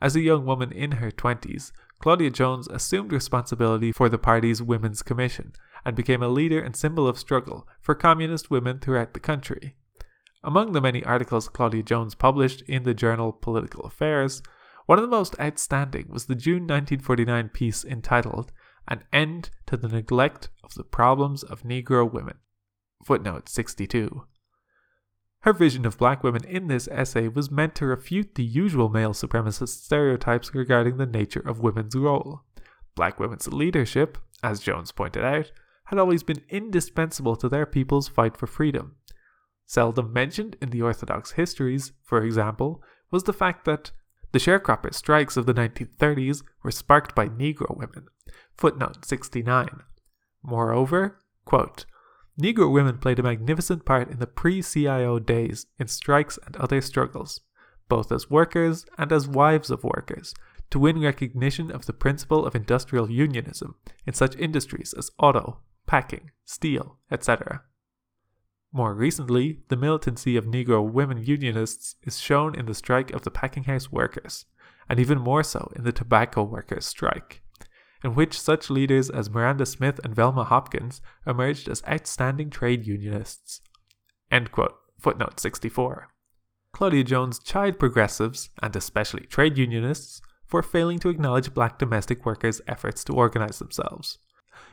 As 0.00 0.14
a 0.14 0.20
young 0.20 0.44
woman 0.44 0.72
in 0.72 0.92
her 0.92 1.10
20s, 1.10 1.72
Claudia 1.98 2.30
Jones 2.30 2.68
assumed 2.68 3.12
responsibility 3.12 3.92
for 3.92 4.08
the 4.08 4.18
party's 4.18 4.60
Women's 4.60 5.02
Commission 5.02 5.52
and 5.84 5.96
became 5.96 6.22
a 6.22 6.28
leader 6.28 6.60
and 6.60 6.76
symbol 6.76 7.08
of 7.08 7.18
struggle 7.18 7.66
for 7.80 7.94
communist 7.94 8.50
women 8.50 8.78
throughout 8.78 9.14
the 9.14 9.20
country. 9.20 9.76
Among 10.42 10.72
the 10.72 10.80
many 10.80 11.02
articles 11.04 11.48
Claudia 11.48 11.82
Jones 11.82 12.14
published 12.14 12.62
in 12.62 12.82
the 12.82 12.92
journal 12.92 13.32
Political 13.32 13.84
Affairs, 13.84 14.42
one 14.86 14.98
of 14.98 15.02
the 15.02 15.08
most 15.08 15.34
outstanding 15.40 16.08
was 16.10 16.26
the 16.26 16.34
June 16.34 16.64
1949 16.64 17.48
piece 17.48 17.84
entitled 17.84 18.52
An 18.86 19.04
End 19.10 19.48
to 19.66 19.78
the 19.78 19.88
Neglect 19.88 20.50
of 20.62 20.74
the 20.74 20.84
Problems 20.84 21.42
of 21.42 21.62
Negro 21.62 22.10
Women. 22.10 22.36
Footnote 23.02 23.48
62. 23.48 24.26
Her 25.44 25.52
vision 25.52 25.84
of 25.84 25.98
black 25.98 26.24
women 26.24 26.42
in 26.44 26.68
this 26.68 26.88
essay 26.88 27.28
was 27.28 27.50
meant 27.50 27.74
to 27.74 27.84
refute 27.84 28.34
the 28.34 28.42
usual 28.42 28.88
male 28.88 29.12
supremacist 29.12 29.84
stereotypes 29.84 30.54
regarding 30.54 30.96
the 30.96 31.04
nature 31.04 31.46
of 31.46 31.60
women's 31.60 31.94
role. 31.94 32.40
Black 32.94 33.20
women's 33.20 33.46
leadership, 33.48 34.16
as 34.42 34.60
Jones 34.60 34.90
pointed 34.90 35.22
out, 35.22 35.52
had 35.88 35.98
always 35.98 36.22
been 36.22 36.40
indispensable 36.48 37.36
to 37.36 37.50
their 37.50 37.66
people's 37.66 38.08
fight 38.08 38.38
for 38.38 38.46
freedom. 38.46 38.96
Seldom 39.66 40.14
mentioned 40.14 40.56
in 40.62 40.70
the 40.70 40.80
Orthodox 40.80 41.32
histories, 41.32 41.92
for 42.02 42.22
example, 42.22 42.82
was 43.10 43.24
the 43.24 43.34
fact 43.34 43.66
that 43.66 43.90
the 44.32 44.38
sharecropper 44.38 44.94
strikes 44.94 45.36
of 45.36 45.44
the 45.44 45.52
1930s 45.52 46.42
were 46.62 46.70
sparked 46.70 47.14
by 47.14 47.28
Negro 47.28 47.76
women. 47.76 48.06
Footnote 48.56 49.04
69. 49.04 49.68
Moreover, 50.42 51.18
quote, 51.44 51.84
Negro 52.40 52.70
women 52.70 52.98
played 52.98 53.20
a 53.20 53.22
magnificent 53.22 53.84
part 53.84 54.10
in 54.10 54.18
the 54.18 54.26
pre 54.26 54.60
CIO 54.60 55.20
days 55.20 55.66
in 55.78 55.86
strikes 55.86 56.38
and 56.44 56.56
other 56.56 56.80
struggles, 56.80 57.40
both 57.88 58.10
as 58.10 58.28
workers 58.28 58.84
and 58.98 59.12
as 59.12 59.28
wives 59.28 59.70
of 59.70 59.84
workers, 59.84 60.34
to 60.70 60.80
win 60.80 61.00
recognition 61.00 61.70
of 61.70 61.86
the 61.86 61.92
principle 61.92 62.44
of 62.44 62.56
industrial 62.56 63.08
unionism 63.08 63.76
in 64.04 64.14
such 64.14 64.36
industries 64.36 64.92
as 64.98 65.12
auto, 65.18 65.60
packing, 65.86 66.32
steel, 66.44 66.98
etc. 67.08 67.62
More 68.72 68.94
recently, 68.94 69.60
the 69.68 69.76
militancy 69.76 70.36
of 70.36 70.46
Negro 70.46 70.84
women 70.84 71.22
unionists 71.22 71.94
is 72.02 72.18
shown 72.18 72.58
in 72.58 72.66
the 72.66 72.74
strike 72.74 73.12
of 73.12 73.22
the 73.22 73.30
packing 73.30 73.64
house 73.64 73.92
workers, 73.92 74.46
and 74.88 74.98
even 74.98 75.20
more 75.20 75.44
so 75.44 75.70
in 75.76 75.84
the 75.84 75.92
tobacco 75.92 76.42
workers' 76.42 76.84
strike 76.84 77.43
in 78.04 78.14
which 78.14 78.38
such 78.38 78.68
leaders 78.68 79.08
as 79.08 79.30
Miranda 79.30 79.64
Smith 79.64 79.98
and 80.04 80.14
Velma 80.14 80.44
Hopkins 80.44 81.00
emerged 81.26 81.68
as 81.68 81.82
outstanding 81.88 82.50
trade 82.50 82.86
unionists. 82.86 83.62
Footnote 85.00 85.40
64. 85.40 86.08
Claudia 86.72 87.04
Jones 87.04 87.38
chid 87.38 87.78
progressives, 87.78 88.50
and 88.62 88.76
especially 88.76 89.26
trade 89.26 89.56
unionists, 89.56 90.20
for 90.46 90.62
failing 90.62 90.98
to 90.98 91.08
acknowledge 91.08 91.54
black 91.54 91.78
domestic 91.78 92.26
workers' 92.26 92.60
efforts 92.68 93.04
to 93.04 93.12
organize 93.14 93.58
themselves. 93.58 94.18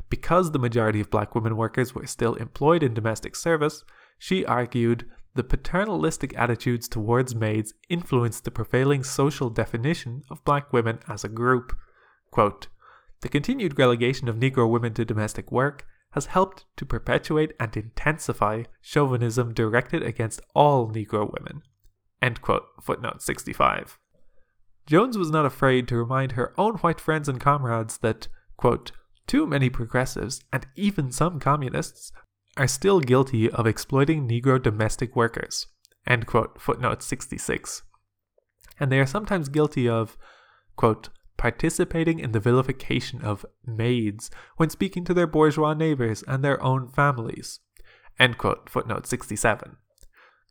Because 0.10 0.52
the 0.52 0.60
majority 0.60 1.00
of 1.00 1.10
black 1.10 1.34
women 1.34 1.56
workers 1.56 1.96
were 1.96 2.08
still 2.08 2.36
employed 2.36 2.84
in 2.84 2.94
domestic 2.94 3.36
service, 3.36 3.84
she 4.20 4.46
argued 4.46 5.10
the 5.36 5.44
paternalistic 5.44 6.38
attitudes 6.38 6.90
towards 6.90 7.34
maids 7.34 7.74
influenced 7.90 8.44
the 8.44 8.52
prevailing 8.52 9.04
social 9.04 9.50
definition 9.50 10.24
of 10.30 10.44
black 10.44 10.74
women 10.74 11.00
as 11.08 11.24
a 11.24 11.30
group. 11.30 11.78
Quote, 12.32 12.68
the 13.22 13.30
continued 13.30 13.78
relegation 13.78 14.28
of 14.28 14.36
Negro 14.36 14.70
women 14.70 14.94
to 14.96 15.06
domestic 15.06 15.52
work 15.52 15.86
has 16.12 16.28
helped 16.28 16.66
to 16.76 16.86
perpetuate 16.86 17.54
and 17.60 17.76
intensify 17.78 18.64
chauvinism 18.82 19.54
directed 19.54 20.04
against 20.04 20.42
all 20.54 20.90
Negro 20.90 21.32
women. 21.32 21.62
End 22.22 22.42
quote, 22.42 22.66
footnote 22.82 23.22
65. 23.22 23.98
Jones 24.86 25.18
was 25.18 25.32
not 25.32 25.46
afraid 25.46 25.88
to 25.88 25.98
remind 25.98 26.34
her 26.34 26.54
own 26.58 26.76
white 26.76 27.00
friends 27.00 27.30
and 27.30 27.40
comrades 27.40 28.00
that, 28.00 28.28
quote, 28.58 28.92
too 29.28 29.46
many 29.46 29.70
progressives, 29.70 30.42
and 30.52 30.68
even 30.76 31.12
some 31.12 31.40
communists, 31.40 32.12
are 32.58 32.68
still 32.68 33.00
guilty 33.00 33.50
of 33.50 33.66
exploiting 33.66 34.28
Negro 34.28 34.62
domestic 34.62 35.16
workers. 35.16 35.68
End 36.06 36.26
quote, 36.26 36.60
footnote 36.60 37.02
66. 37.02 37.84
And 38.80 38.92
they 38.92 39.00
are 39.00 39.06
sometimes 39.06 39.48
guilty 39.48 39.88
of, 39.88 40.18
quote, 40.76 41.10
participating 41.42 42.20
in 42.20 42.34
the 42.34 42.40
vilification 42.40 43.20
of 43.24 43.48
maids 43.66 44.30
when 44.58 44.70
speaking 44.70 45.04
to 45.04 45.12
their 45.12 45.26
bourgeois 45.26 45.74
neighbors 45.74 46.24
and 46.28 46.44
their 46.44 46.62
own 46.62 46.88
families. 46.88 47.60
End 48.20 48.38
quote, 48.38 48.70
footnote 48.70 49.08
67. 49.08 49.76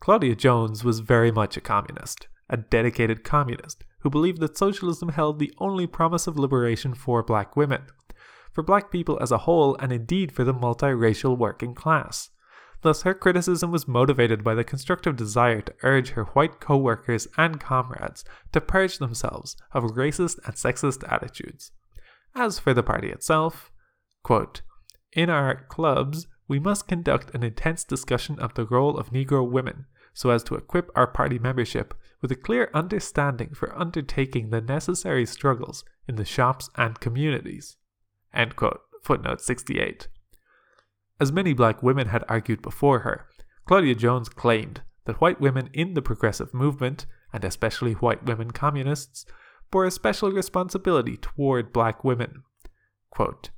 Claudia 0.01 0.35
Jones 0.35 0.83
was 0.83 0.99
very 0.99 1.31
much 1.31 1.57
a 1.57 1.61
communist, 1.61 2.27
a 2.49 2.57
dedicated 2.57 3.23
communist 3.23 3.85
who 4.01 4.11
believed 4.11 4.41
that 4.41 4.59
socialism 4.59 5.11
held 5.11 5.39
the 5.39 5.55
only 5.59 5.87
promise 5.87 6.27
of 6.27 6.37
liberation 6.37 6.93
for 6.93 7.23
black 7.23 7.55
women, 7.55 7.83
for 8.53 8.65
black 8.65 8.91
people 8.91 9.17
as 9.23 9.31
a 9.31 9.39
whole, 9.47 9.77
and 9.77 9.93
indeed 9.93 10.33
for 10.33 10.43
the 10.43 10.53
multiracial 10.53 11.39
working 11.39 11.73
class. 11.73 12.31
Thus, 12.83 13.03
her 13.03 13.15
criticism 13.15 13.71
was 13.71 13.87
motivated 13.87 14.43
by 14.43 14.55
the 14.55 14.65
constructive 14.65 15.17
desire 15.17 15.61
to 15.61 15.75
urge 15.83 16.11
her 16.11 16.25
white 16.25 16.61
co 16.61 16.77
workers 16.77 17.29
and 17.37 17.61
comrades 17.61 18.25
to 18.53 18.61
purge 18.61 18.99
themselves 18.99 19.57
of 19.73 19.85
racist 19.85 20.39
and 20.47 20.55
sexist 20.55 21.11
attitudes. 21.11 21.73
As 22.35 22.59
for 22.59 22.73
the 22.73 22.83
party 22.83 23.11
itself, 23.11 23.71
quote, 24.23 24.63
in 25.13 25.29
our 25.29 25.65
clubs, 25.69 26.27
we 26.49 26.59
must 26.59 26.89
conduct 26.89 27.35
an 27.35 27.43
intense 27.43 27.85
discussion 27.85 28.39
of 28.39 28.55
the 28.55 28.67
role 28.67 28.97
of 28.99 29.11
Negro 29.11 29.49
women 29.49 29.87
so 30.15 30.31
as 30.31 30.43
to 30.45 30.55
equip 30.55 30.91
our 30.95 31.07
party 31.07 31.39
membership 31.39 31.95
with 32.21 32.33
a 32.33 32.37
clear 32.37 32.71
understanding 32.75 33.55
for 33.55 33.79
undertaking 33.79 34.51
the 34.51 34.61
necessary 34.61 35.27
struggles 35.27 35.85
in 36.09 36.17
the 36.17 36.25
shops 36.25 36.71
and 36.77 37.01
communities. 37.01 37.77
Footnote 39.03 39.41
68. 39.41 40.09
As 41.21 41.31
many 41.31 41.53
black 41.53 41.83
women 41.83 42.09
had 42.09 42.25
argued 42.31 42.63
before 42.63 43.01
her, 43.01 43.27
Claudia 43.67 43.95
Jones 43.95 44.31
claimed 44.31 44.81
that 45.05 45.21
white 45.21 45.39
women 45.39 45.69
in 45.75 45.93
the 45.93 46.01
progressive 46.01 46.55
movement, 46.55 47.05
and 47.31 47.45
especially 47.45 47.93
white 47.93 48.25
women 48.25 48.53
communists, 48.53 49.27
bore 49.71 49.85
a 49.85 49.91
special 49.91 50.33
responsibility 50.33 51.19
toward 51.19 51.75
black 51.75 52.03
women. 52.03 52.43
Quote, 53.11 53.51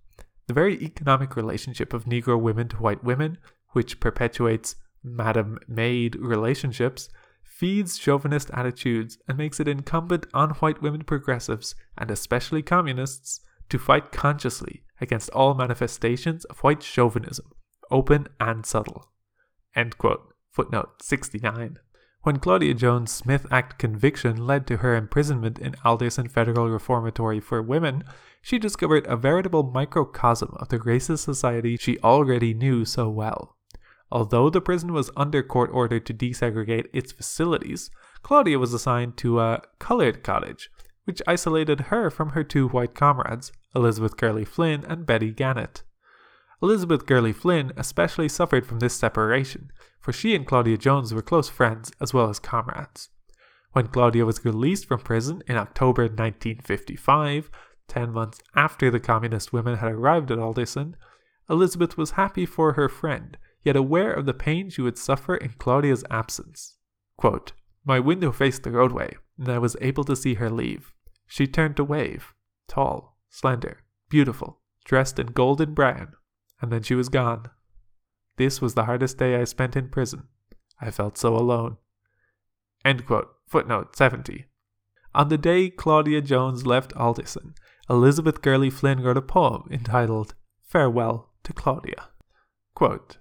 the 0.48 0.54
very 0.54 0.74
economic 0.82 1.36
relationship 1.36 1.94
of 1.94 2.04
Negro 2.04 2.38
women 2.38 2.66
to 2.68 2.76
white 2.78 3.04
women, 3.04 3.38
which 3.70 4.00
perpetuates 4.00 4.74
Madam 5.04 5.58
Maid 5.68 6.16
relationships, 6.16 7.08
feeds 7.44 7.96
chauvinist 7.96 8.50
attitudes 8.52 9.18
and 9.28 9.38
makes 9.38 9.60
it 9.60 9.68
incumbent 9.68 10.26
on 10.34 10.50
white 10.50 10.82
women 10.82 11.04
progressives, 11.04 11.76
and 11.96 12.10
especially 12.10 12.62
communists, 12.62 13.40
to 13.68 13.78
fight 13.78 14.10
consciously 14.10 14.82
against 15.02 15.30
all 15.30 15.54
manifestations 15.54 16.44
of 16.46 16.60
white 16.60 16.82
chauvinism, 16.82 17.46
open 17.90 18.28
and 18.40 18.64
subtle. 18.64 19.10
Footnote 20.50 21.02
69. 21.02 21.78
When 22.22 22.38
Claudia 22.38 22.74
Jones' 22.74 23.10
Smith 23.10 23.46
Act 23.50 23.78
conviction 23.78 24.46
led 24.46 24.66
to 24.68 24.76
her 24.76 24.94
imprisonment 24.94 25.58
in 25.58 25.74
Alderson 25.84 26.28
Federal 26.28 26.68
Reformatory 26.68 27.40
for 27.40 27.60
Women, 27.60 28.04
she 28.40 28.60
discovered 28.60 29.06
a 29.06 29.16
veritable 29.16 29.64
microcosm 29.64 30.54
of 30.60 30.68
the 30.68 30.78
racist 30.78 31.20
society 31.20 31.76
she 31.76 31.98
already 31.98 32.54
knew 32.54 32.84
so 32.84 33.08
well. 33.08 33.56
Although 34.10 34.50
the 34.50 34.60
prison 34.60 34.92
was 34.92 35.10
under 35.16 35.42
court 35.42 35.70
order 35.72 35.98
to 35.98 36.14
desegregate 36.14 36.86
its 36.92 37.10
facilities, 37.10 37.90
Claudia 38.22 38.58
was 38.58 38.72
assigned 38.72 39.16
to 39.16 39.40
a 39.40 39.62
colored 39.78 40.22
cottage, 40.22 40.70
which 41.04 41.22
isolated 41.26 41.80
her 41.82 42.10
from 42.10 42.30
her 42.30 42.44
two 42.44 42.68
white 42.68 42.94
comrades, 42.94 43.52
Elizabeth 43.74 44.16
Gurley 44.16 44.44
Flynn 44.44 44.84
and 44.86 45.06
Betty 45.06 45.30
Gannett. 45.30 45.82
Elizabeth 46.62 47.06
Gurley 47.06 47.32
Flynn 47.32 47.72
especially 47.76 48.28
suffered 48.28 48.66
from 48.66 48.78
this 48.78 48.94
separation, 48.94 49.72
for 49.98 50.12
she 50.12 50.34
and 50.34 50.46
Claudia 50.46 50.76
Jones 50.76 51.12
were 51.12 51.22
close 51.22 51.48
friends 51.48 51.90
as 52.00 52.14
well 52.14 52.28
as 52.28 52.38
comrades. 52.38 53.08
When 53.72 53.88
Claudia 53.88 54.26
was 54.26 54.44
released 54.44 54.86
from 54.86 55.00
prison 55.00 55.42
in 55.46 55.56
October 55.56 56.02
1955, 56.02 57.50
ten 57.88 58.12
months 58.12 58.40
after 58.54 58.90
the 58.90 59.00
communist 59.00 59.52
women 59.52 59.78
had 59.78 59.92
arrived 59.92 60.30
at 60.30 60.38
Alderson, 60.38 60.96
Elizabeth 61.48 61.96
was 61.96 62.12
happy 62.12 62.46
for 62.46 62.74
her 62.74 62.88
friend, 62.88 63.36
yet 63.62 63.76
aware 63.76 64.12
of 64.12 64.26
the 64.26 64.34
pain 64.34 64.70
she 64.70 64.82
would 64.82 64.98
suffer 64.98 65.36
in 65.36 65.54
Claudia's 65.58 66.04
absence. 66.10 66.76
Quote, 67.16 67.52
My 67.84 67.98
window 67.98 68.30
faced 68.30 68.62
the 68.62 68.70
roadway, 68.70 69.16
and 69.38 69.48
I 69.48 69.58
was 69.58 69.76
able 69.80 70.04
to 70.04 70.16
see 70.16 70.34
her 70.34 70.50
leave. 70.50 70.92
She 71.26 71.46
turned 71.46 71.76
to 71.76 71.84
wave, 71.84 72.34
tall, 72.68 73.11
slender, 73.32 73.78
beautiful, 74.08 74.60
dressed 74.84 75.18
in 75.18 75.26
golden 75.28 75.74
brown, 75.74 76.12
and 76.60 76.70
then 76.70 76.82
she 76.82 76.94
was 76.94 77.08
gone. 77.08 77.46
This 78.36 78.60
was 78.60 78.74
the 78.74 78.84
hardest 78.84 79.18
day 79.18 79.34
I 79.34 79.44
spent 79.44 79.74
in 79.74 79.88
prison. 79.88 80.28
I 80.80 80.92
felt 80.92 81.18
so 81.18 81.34
alone. 81.34 81.78
End 82.84 83.06
quote. 83.06 83.28
Footnote 83.52 83.94
70. 83.96 84.46
On 85.14 85.28
the 85.28 85.36
day 85.36 85.68
Claudia 85.68 86.22
Jones 86.22 86.64
left 86.64 86.96
Alderson, 86.96 87.54
Elizabeth 87.90 88.40
Gurley 88.40 88.70
Flynn 88.70 89.02
wrote 89.02 89.18
a 89.18 89.22
poem 89.22 89.68
entitled 89.70 90.34
Farewell 90.64 91.34
to 91.42 91.52
Claudia. 91.52 92.08
Quote, 92.74 93.18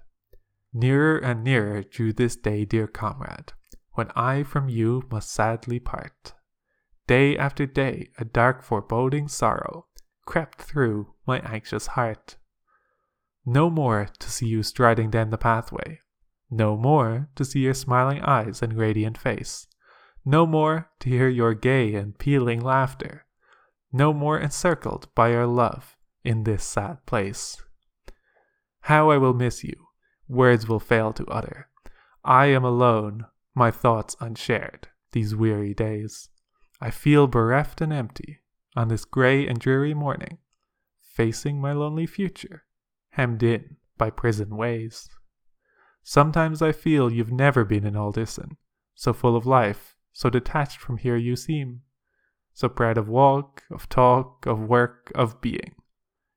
Nearer 0.72 1.18
and 1.18 1.44
nearer 1.44 1.82
drew 1.82 2.14
this 2.14 2.34
day, 2.34 2.64
dear 2.64 2.86
comrade, 2.86 3.52
when 3.92 4.10
I 4.16 4.42
from 4.42 4.70
you 4.70 5.02
must 5.10 5.30
sadly 5.30 5.78
part. 5.78 6.32
Day 7.06 7.36
after 7.36 7.66
day, 7.66 8.08
a 8.16 8.24
dark 8.24 8.62
foreboding 8.62 9.28
sorrow 9.28 9.86
crept 10.32 10.62
through 10.62 11.12
my 11.26 11.40
anxious 11.40 11.88
heart. 11.88 12.36
No 13.44 13.68
more 13.68 14.08
to 14.18 14.30
see 14.30 14.46
you 14.46 14.62
striding 14.62 15.10
down 15.10 15.28
the 15.28 15.36
pathway. 15.36 16.00
No 16.50 16.74
more 16.74 17.28
to 17.34 17.44
see 17.44 17.60
your 17.60 17.74
smiling 17.74 18.22
eyes 18.22 18.62
and 18.62 18.72
radiant 18.72 19.18
face. 19.18 19.66
No 20.24 20.46
more 20.46 20.88
to 21.00 21.10
hear 21.10 21.28
your 21.28 21.52
gay 21.52 21.94
and 21.94 22.18
pealing 22.18 22.62
laughter. 22.62 23.26
No 23.92 24.14
more 24.14 24.40
encircled 24.40 25.14
by 25.14 25.32
your 25.32 25.46
love 25.46 25.98
in 26.24 26.44
this 26.44 26.64
sad 26.64 27.04
place. 27.04 27.62
How 28.80 29.10
I 29.10 29.18
will 29.18 29.34
miss 29.34 29.62
you, 29.62 29.76
words 30.28 30.66
will 30.66 30.80
fail 30.80 31.12
to 31.12 31.26
utter. 31.26 31.68
I 32.24 32.46
am 32.46 32.64
alone, 32.64 33.26
my 33.54 33.70
thoughts 33.70 34.16
unshared, 34.18 34.88
these 35.12 35.36
weary 35.36 35.74
days. 35.74 36.30
I 36.80 36.90
feel 36.90 37.26
bereft 37.26 37.82
and 37.82 37.92
empty 37.92 38.41
on 38.76 38.88
this 38.88 39.04
grey 39.04 39.46
and 39.46 39.58
dreary 39.58 39.94
morning, 39.94 40.38
facing 41.00 41.60
my 41.60 41.72
lonely 41.72 42.06
future 42.06 42.64
hemmed 43.10 43.42
in 43.42 43.76
by 43.98 44.10
prison 44.10 44.56
ways. 44.56 45.08
Sometimes 46.02 46.60
I 46.62 46.72
feel 46.72 47.12
you've 47.12 47.32
never 47.32 47.64
been 47.64 47.86
in 47.86 47.96
Alderson, 47.96 48.56
so 48.94 49.12
full 49.12 49.36
of 49.36 49.46
life, 49.46 49.94
so 50.12 50.28
detached 50.28 50.78
from 50.78 50.96
here 50.96 51.16
you 51.16 51.36
seem, 51.36 51.82
so 52.52 52.68
proud 52.68 52.98
of 52.98 53.08
walk, 53.08 53.62
of 53.70 53.88
talk, 53.88 54.46
of 54.46 54.60
work, 54.60 55.12
of 55.14 55.40
being. 55.40 55.74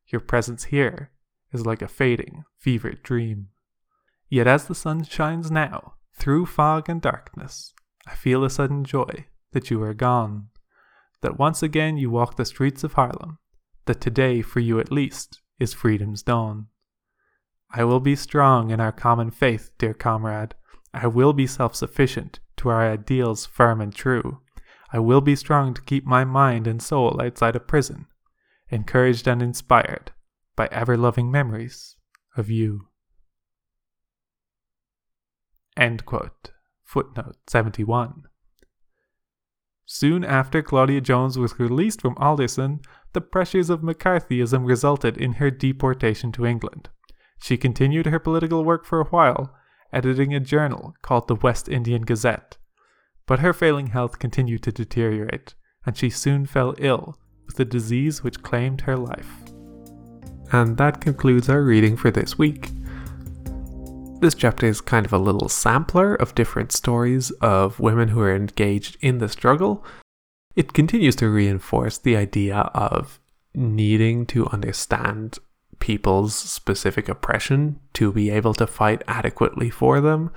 Your 0.07 0.21
presence 0.21 0.65
here 0.65 1.11
is 1.51 1.65
like 1.65 1.81
a 1.81 1.87
fading, 1.87 2.43
fevered 2.57 3.01
dream. 3.01 3.47
Yet 4.29 4.47
as 4.47 4.65
the 4.65 4.75
sun 4.75 5.03
shines 5.03 5.49
now, 5.49 5.95
through 6.13 6.45
fog 6.45 6.89
and 6.89 7.01
darkness, 7.01 7.73
I 8.05 8.15
feel 8.15 8.43
a 8.43 8.49
sudden 8.49 8.83
joy 8.83 9.25
that 9.51 9.71
you 9.71 9.81
are 9.81 9.93
gone, 9.93 10.49
that 11.25 11.39
once 11.39 11.63
again 11.63 11.97
you 11.97 12.11
walk 12.11 12.35
the 12.35 12.45
streets 12.45 12.83
of 12.83 12.93
Harlem, 12.93 13.39
that 13.87 13.99
today, 13.99 14.43
for 14.43 14.59
you 14.59 14.79
at 14.79 14.91
least, 14.91 15.41
is 15.59 15.73
freedom's 15.73 16.21
dawn. 16.21 16.67
I 17.71 17.83
will 17.83 17.99
be 17.99 18.15
strong 18.15 18.69
in 18.69 18.79
our 18.79 18.91
common 18.91 19.31
faith, 19.31 19.71
dear 19.79 19.95
comrade. 19.95 20.53
I 20.93 21.07
will 21.07 21.33
be 21.33 21.47
self 21.47 21.75
sufficient, 21.75 22.39
to 22.57 22.69
our 22.69 22.91
ideals 22.91 23.47
firm 23.47 23.81
and 23.81 23.91
true. 23.91 24.41
I 24.93 24.99
will 24.99 25.19
be 25.19 25.35
strong 25.35 25.73
to 25.73 25.81
keep 25.81 26.05
my 26.05 26.25
mind 26.25 26.67
and 26.67 26.79
soul 26.79 27.19
outside 27.19 27.55
of 27.55 27.65
prison, 27.65 28.05
encouraged 28.69 29.27
and 29.27 29.41
inspired 29.41 30.11
by 30.55 30.69
ever 30.71 30.95
loving 30.95 31.31
memories 31.31 31.97
of 32.37 32.51
you. 32.51 32.87
Footnote 36.83 37.37
71. 37.47 38.25
Soon 39.85 40.23
after 40.23 40.63
Claudia 40.63 40.99
Jones 41.01 41.37
was 41.37 41.59
released 41.59 42.01
from 42.01 42.17
Alderson, 42.17 42.81
the 43.13 43.21
pressures 43.21 43.69
of 43.69 43.81
McCarthyism 43.81 44.65
resulted 44.65 45.15
in 45.15 45.33
her 45.33 45.51
deportation 45.51 46.31
to 46.33 46.45
England. 46.45 46.89
She 47.39 47.55
continued 47.57 48.07
her 48.07 48.19
political 48.19 48.63
work 48.63 48.85
for 48.85 48.99
a 48.99 49.05
while, 49.05 49.53
editing 49.93 50.33
a 50.33 50.39
journal 50.39 50.95
called 51.01 51.27
the 51.27 51.35
West 51.35 51.69
Indian 51.69 52.01
Gazette. 52.01 52.57
But 53.27 53.39
her 53.39 53.53
failing 53.53 53.87
health 53.87 54.17
continued 54.17 54.63
to 54.63 54.71
deteriorate, 54.71 55.53
and 55.85 55.95
she 55.95 56.09
soon 56.09 56.45
fell 56.45 56.73
ill 56.79 57.17
with 57.45 57.59
a 57.59 57.65
disease 57.65 58.23
which 58.23 58.41
claimed 58.41 58.81
her 58.81 58.97
life. 58.97 59.29
And 60.51 60.77
that 60.77 61.01
concludes 61.01 61.47
our 61.47 61.61
reading 61.61 61.95
for 61.95 62.09
this 62.09 62.37
week. 62.37 62.69
This 64.25 64.33
chapter 64.33 64.65
is 64.65 64.81
kind 64.81 65.05
of 65.05 65.13
a 65.13 65.19
little 65.19 65.49
sampler 65.49 66.15
of 66.15 66.33
different 66.33 66.71
stories 66.71 67.29
of 67.41 67.79
women 67.79 68.07
who 68.07 68.21
are 68.21 68.35
engaged 68.35 68.97
in 68.99 69.19
the 69.19 69.29
struggle. 69.29 69.85
It 70.55 70.73
continues 70.73 71.15
to 71.17 71.29
reinforce 71.29 71.99
the 71.99 72.17
idea 72.17 72.71
of 72.73 73.19
needing 73.53 74.25
to 74.25 74.47
understand 74.47 75.37
people's 75.77 76.33
specific 76.33 77.07
oppression 77.07 77.79
to 77.93 78.11
be 78.11 78.31
able 78.31 78.55
to 78.55 78.65
fight 78.65 79.03
adequately 79.07 79.69
for 79.69 80.01
them. 80.01 80.31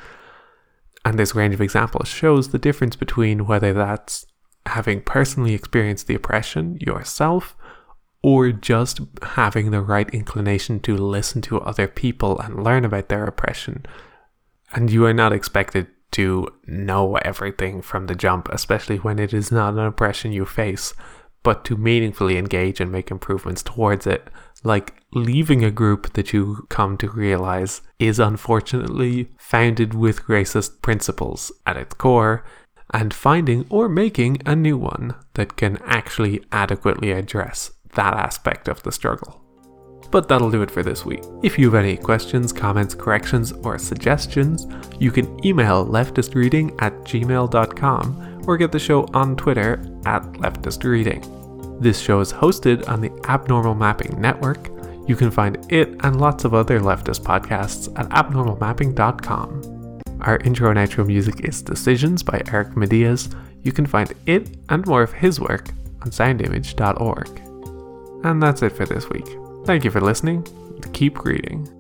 And 1.03 1.19
this 1.19 1.35
range 1.35 1.55
of 1.55 1.63
examples 1.63 2.09
shows 2.09 2.51
the 2.51 2.59
difference 2.59 2.95
between 2.95 3.47
whether 3.47 3.73
that's 3.73 4.27
having 4.67 5.01
personally 5.01 5.55
experienced 5.55 6.09
the 6.09 6.15
oppression 6.15 6.77
yourself 6.79 7.57
or 8.23 8.51
just 8.51 9.01
having 9.23 9.71
the 9.71 9.81
right 9.81 10.11
inclination 10.11 10.81
to 10.81 10.97
listen 10.97 11.41
to 11.43 11.61
other 11.61 11.87
people 11.87 12.39
and 12.41 12.65
learn 12.65 12.85
about 12.85 13.09
their 13.09 13.25
oppression. 13.25 13.87
And 14.73 14.91
you 14.91 15.07
are 15.07 15.15
not 15.15 15.33
expected 15.33 15.87
to 16.13 16.49
know 16.67 17.17
everything 17.17 17.83
from 17.83 18.07
the 18.07 18.15
jump, 18.15 18.49
especially 18.49 18.97
when 18.97 19.19
it 19.19 19.33
is 19.33 19.53
not 19.53 19.75
an 19.75 19.81
oppression 19.81 20.33
you 20.33 20.45
face, 20.45 20.95
but 21.43 21.65
to 21.67 21.77
meaningfully 21.77 22.37
engage 22.37 22.81
and 22.81 22.91
make 22.91 23.11
improvements 23.11 23.63
towards 23.63 24.07
it. 24.07 24.29
Like 24.65 24.95
leaving 25.13 25.63
a 25.63 25.71
group 25.71 26.15
that 26.15 26.33
you 26.33 26.67
come 26.69 26.97
to 26.99 27.09
realize 27.09 27.83
is 27.99 28.19
unfortunately 28.19 29.31
founded 29.39 29.95
with 29.95 30.25
racist 30.25 30.83
principles 30.83 31.53
at 31.65 31.77
its 31.77 31.95
core, 31.95 32.45
and 32.93 33.13
finding 33.13 33.67
or 33.69 33.89
making 33.89 34.41
a 34.47 34.57
new 34.57 34.77
one 34.77 35.15
that 35.35 35.57
can 35.57 35.79
actually 35.85 36.43
adequately 36.51 37.13
address 37.13 37.71
that 37.95 38.15
aspect 38.15 38.69
of 38.69 38.83
the 38.83 38.93
struggle. 38.93 39.43
But 40.11 40.29
that'll 40.29 40.51
do 40.51 40.63
it 40.63 40.71
for 40.71 40.83
this 40.83 41.05
week. 41.05 41.23
If 41.43 41.59
you 41.59 41.67
have 41.67 41.85
any 41.85 41.97
questions, 41.97 42.53
comments, 42.53 42.95
corrections, 42.95 43.53
or 43.53 43.79
suggestions, 43.79 44.67
you 44.99 45.11
can 45.11 45.45
email 45.45 45.87
leftistreading 45.87 46.81
at 46.81 46.95
gmail.com 47.01 48.45
or 48.47 48.57
get 48.57 48.73
the 48.73 48.79
show 48.79 49.07
on 49.13 49.37
Twitter 49.37 49.75
at 50.07 50.23
leftistreading. 50.35 51.83
This 51.83 52.01
show 52.01 52.21
is 52.21 52.33
hosted 52.33 52.89
on 52.89 53.01
the 53.01 53.13
Abnormal 53.29 53.75
Mapping 53.75 54.21
Network. 54.21 54.71
You 55.07 55.17
can 55.17 55.31
find 55.31 55.65
it 55.73 55.89
and 56.01 56.21
lots 56.21 56.45
of 56.45 56.55
other 56.55 56.81
leftist 56.81 57.21
podcasts 57.23 57.89
at 57.99 58.09
abnormalmapping.com. 58.09 60.01
Our 60.23 60.39
intro 60.39 60.71
and 60.71 60.79
outro 60.79 61.07
music 61.07 61.45
is 61.45 61.63
Decisions 61.63 62.23
by 62.23 62.43
Eric 62.53 62.71
Matyas. 62.71 63.35
You 63.63 63.73
can 63.73 63.87
find 63.87 64.13
it 64.27 64.57
and 64.69 64.87
more 64.87 65.03
of 65.03 65.13
his 65.13 65.39
work 65.39 65.69
on 66.03 66.11
soundimage.org. 66.11 67.48
And 68.25 68.43
that's 68.43 68.63
it 68.63 68.73
for 68.73 68.87
this 68.87 69.09
week. 69.11 69.27
Thank 69.65 69.85
you 69.85 69.91
for 69.91 70.01
listening. 70.01 70.47
Keep 70.93 71.25
reading. 71.25 71.78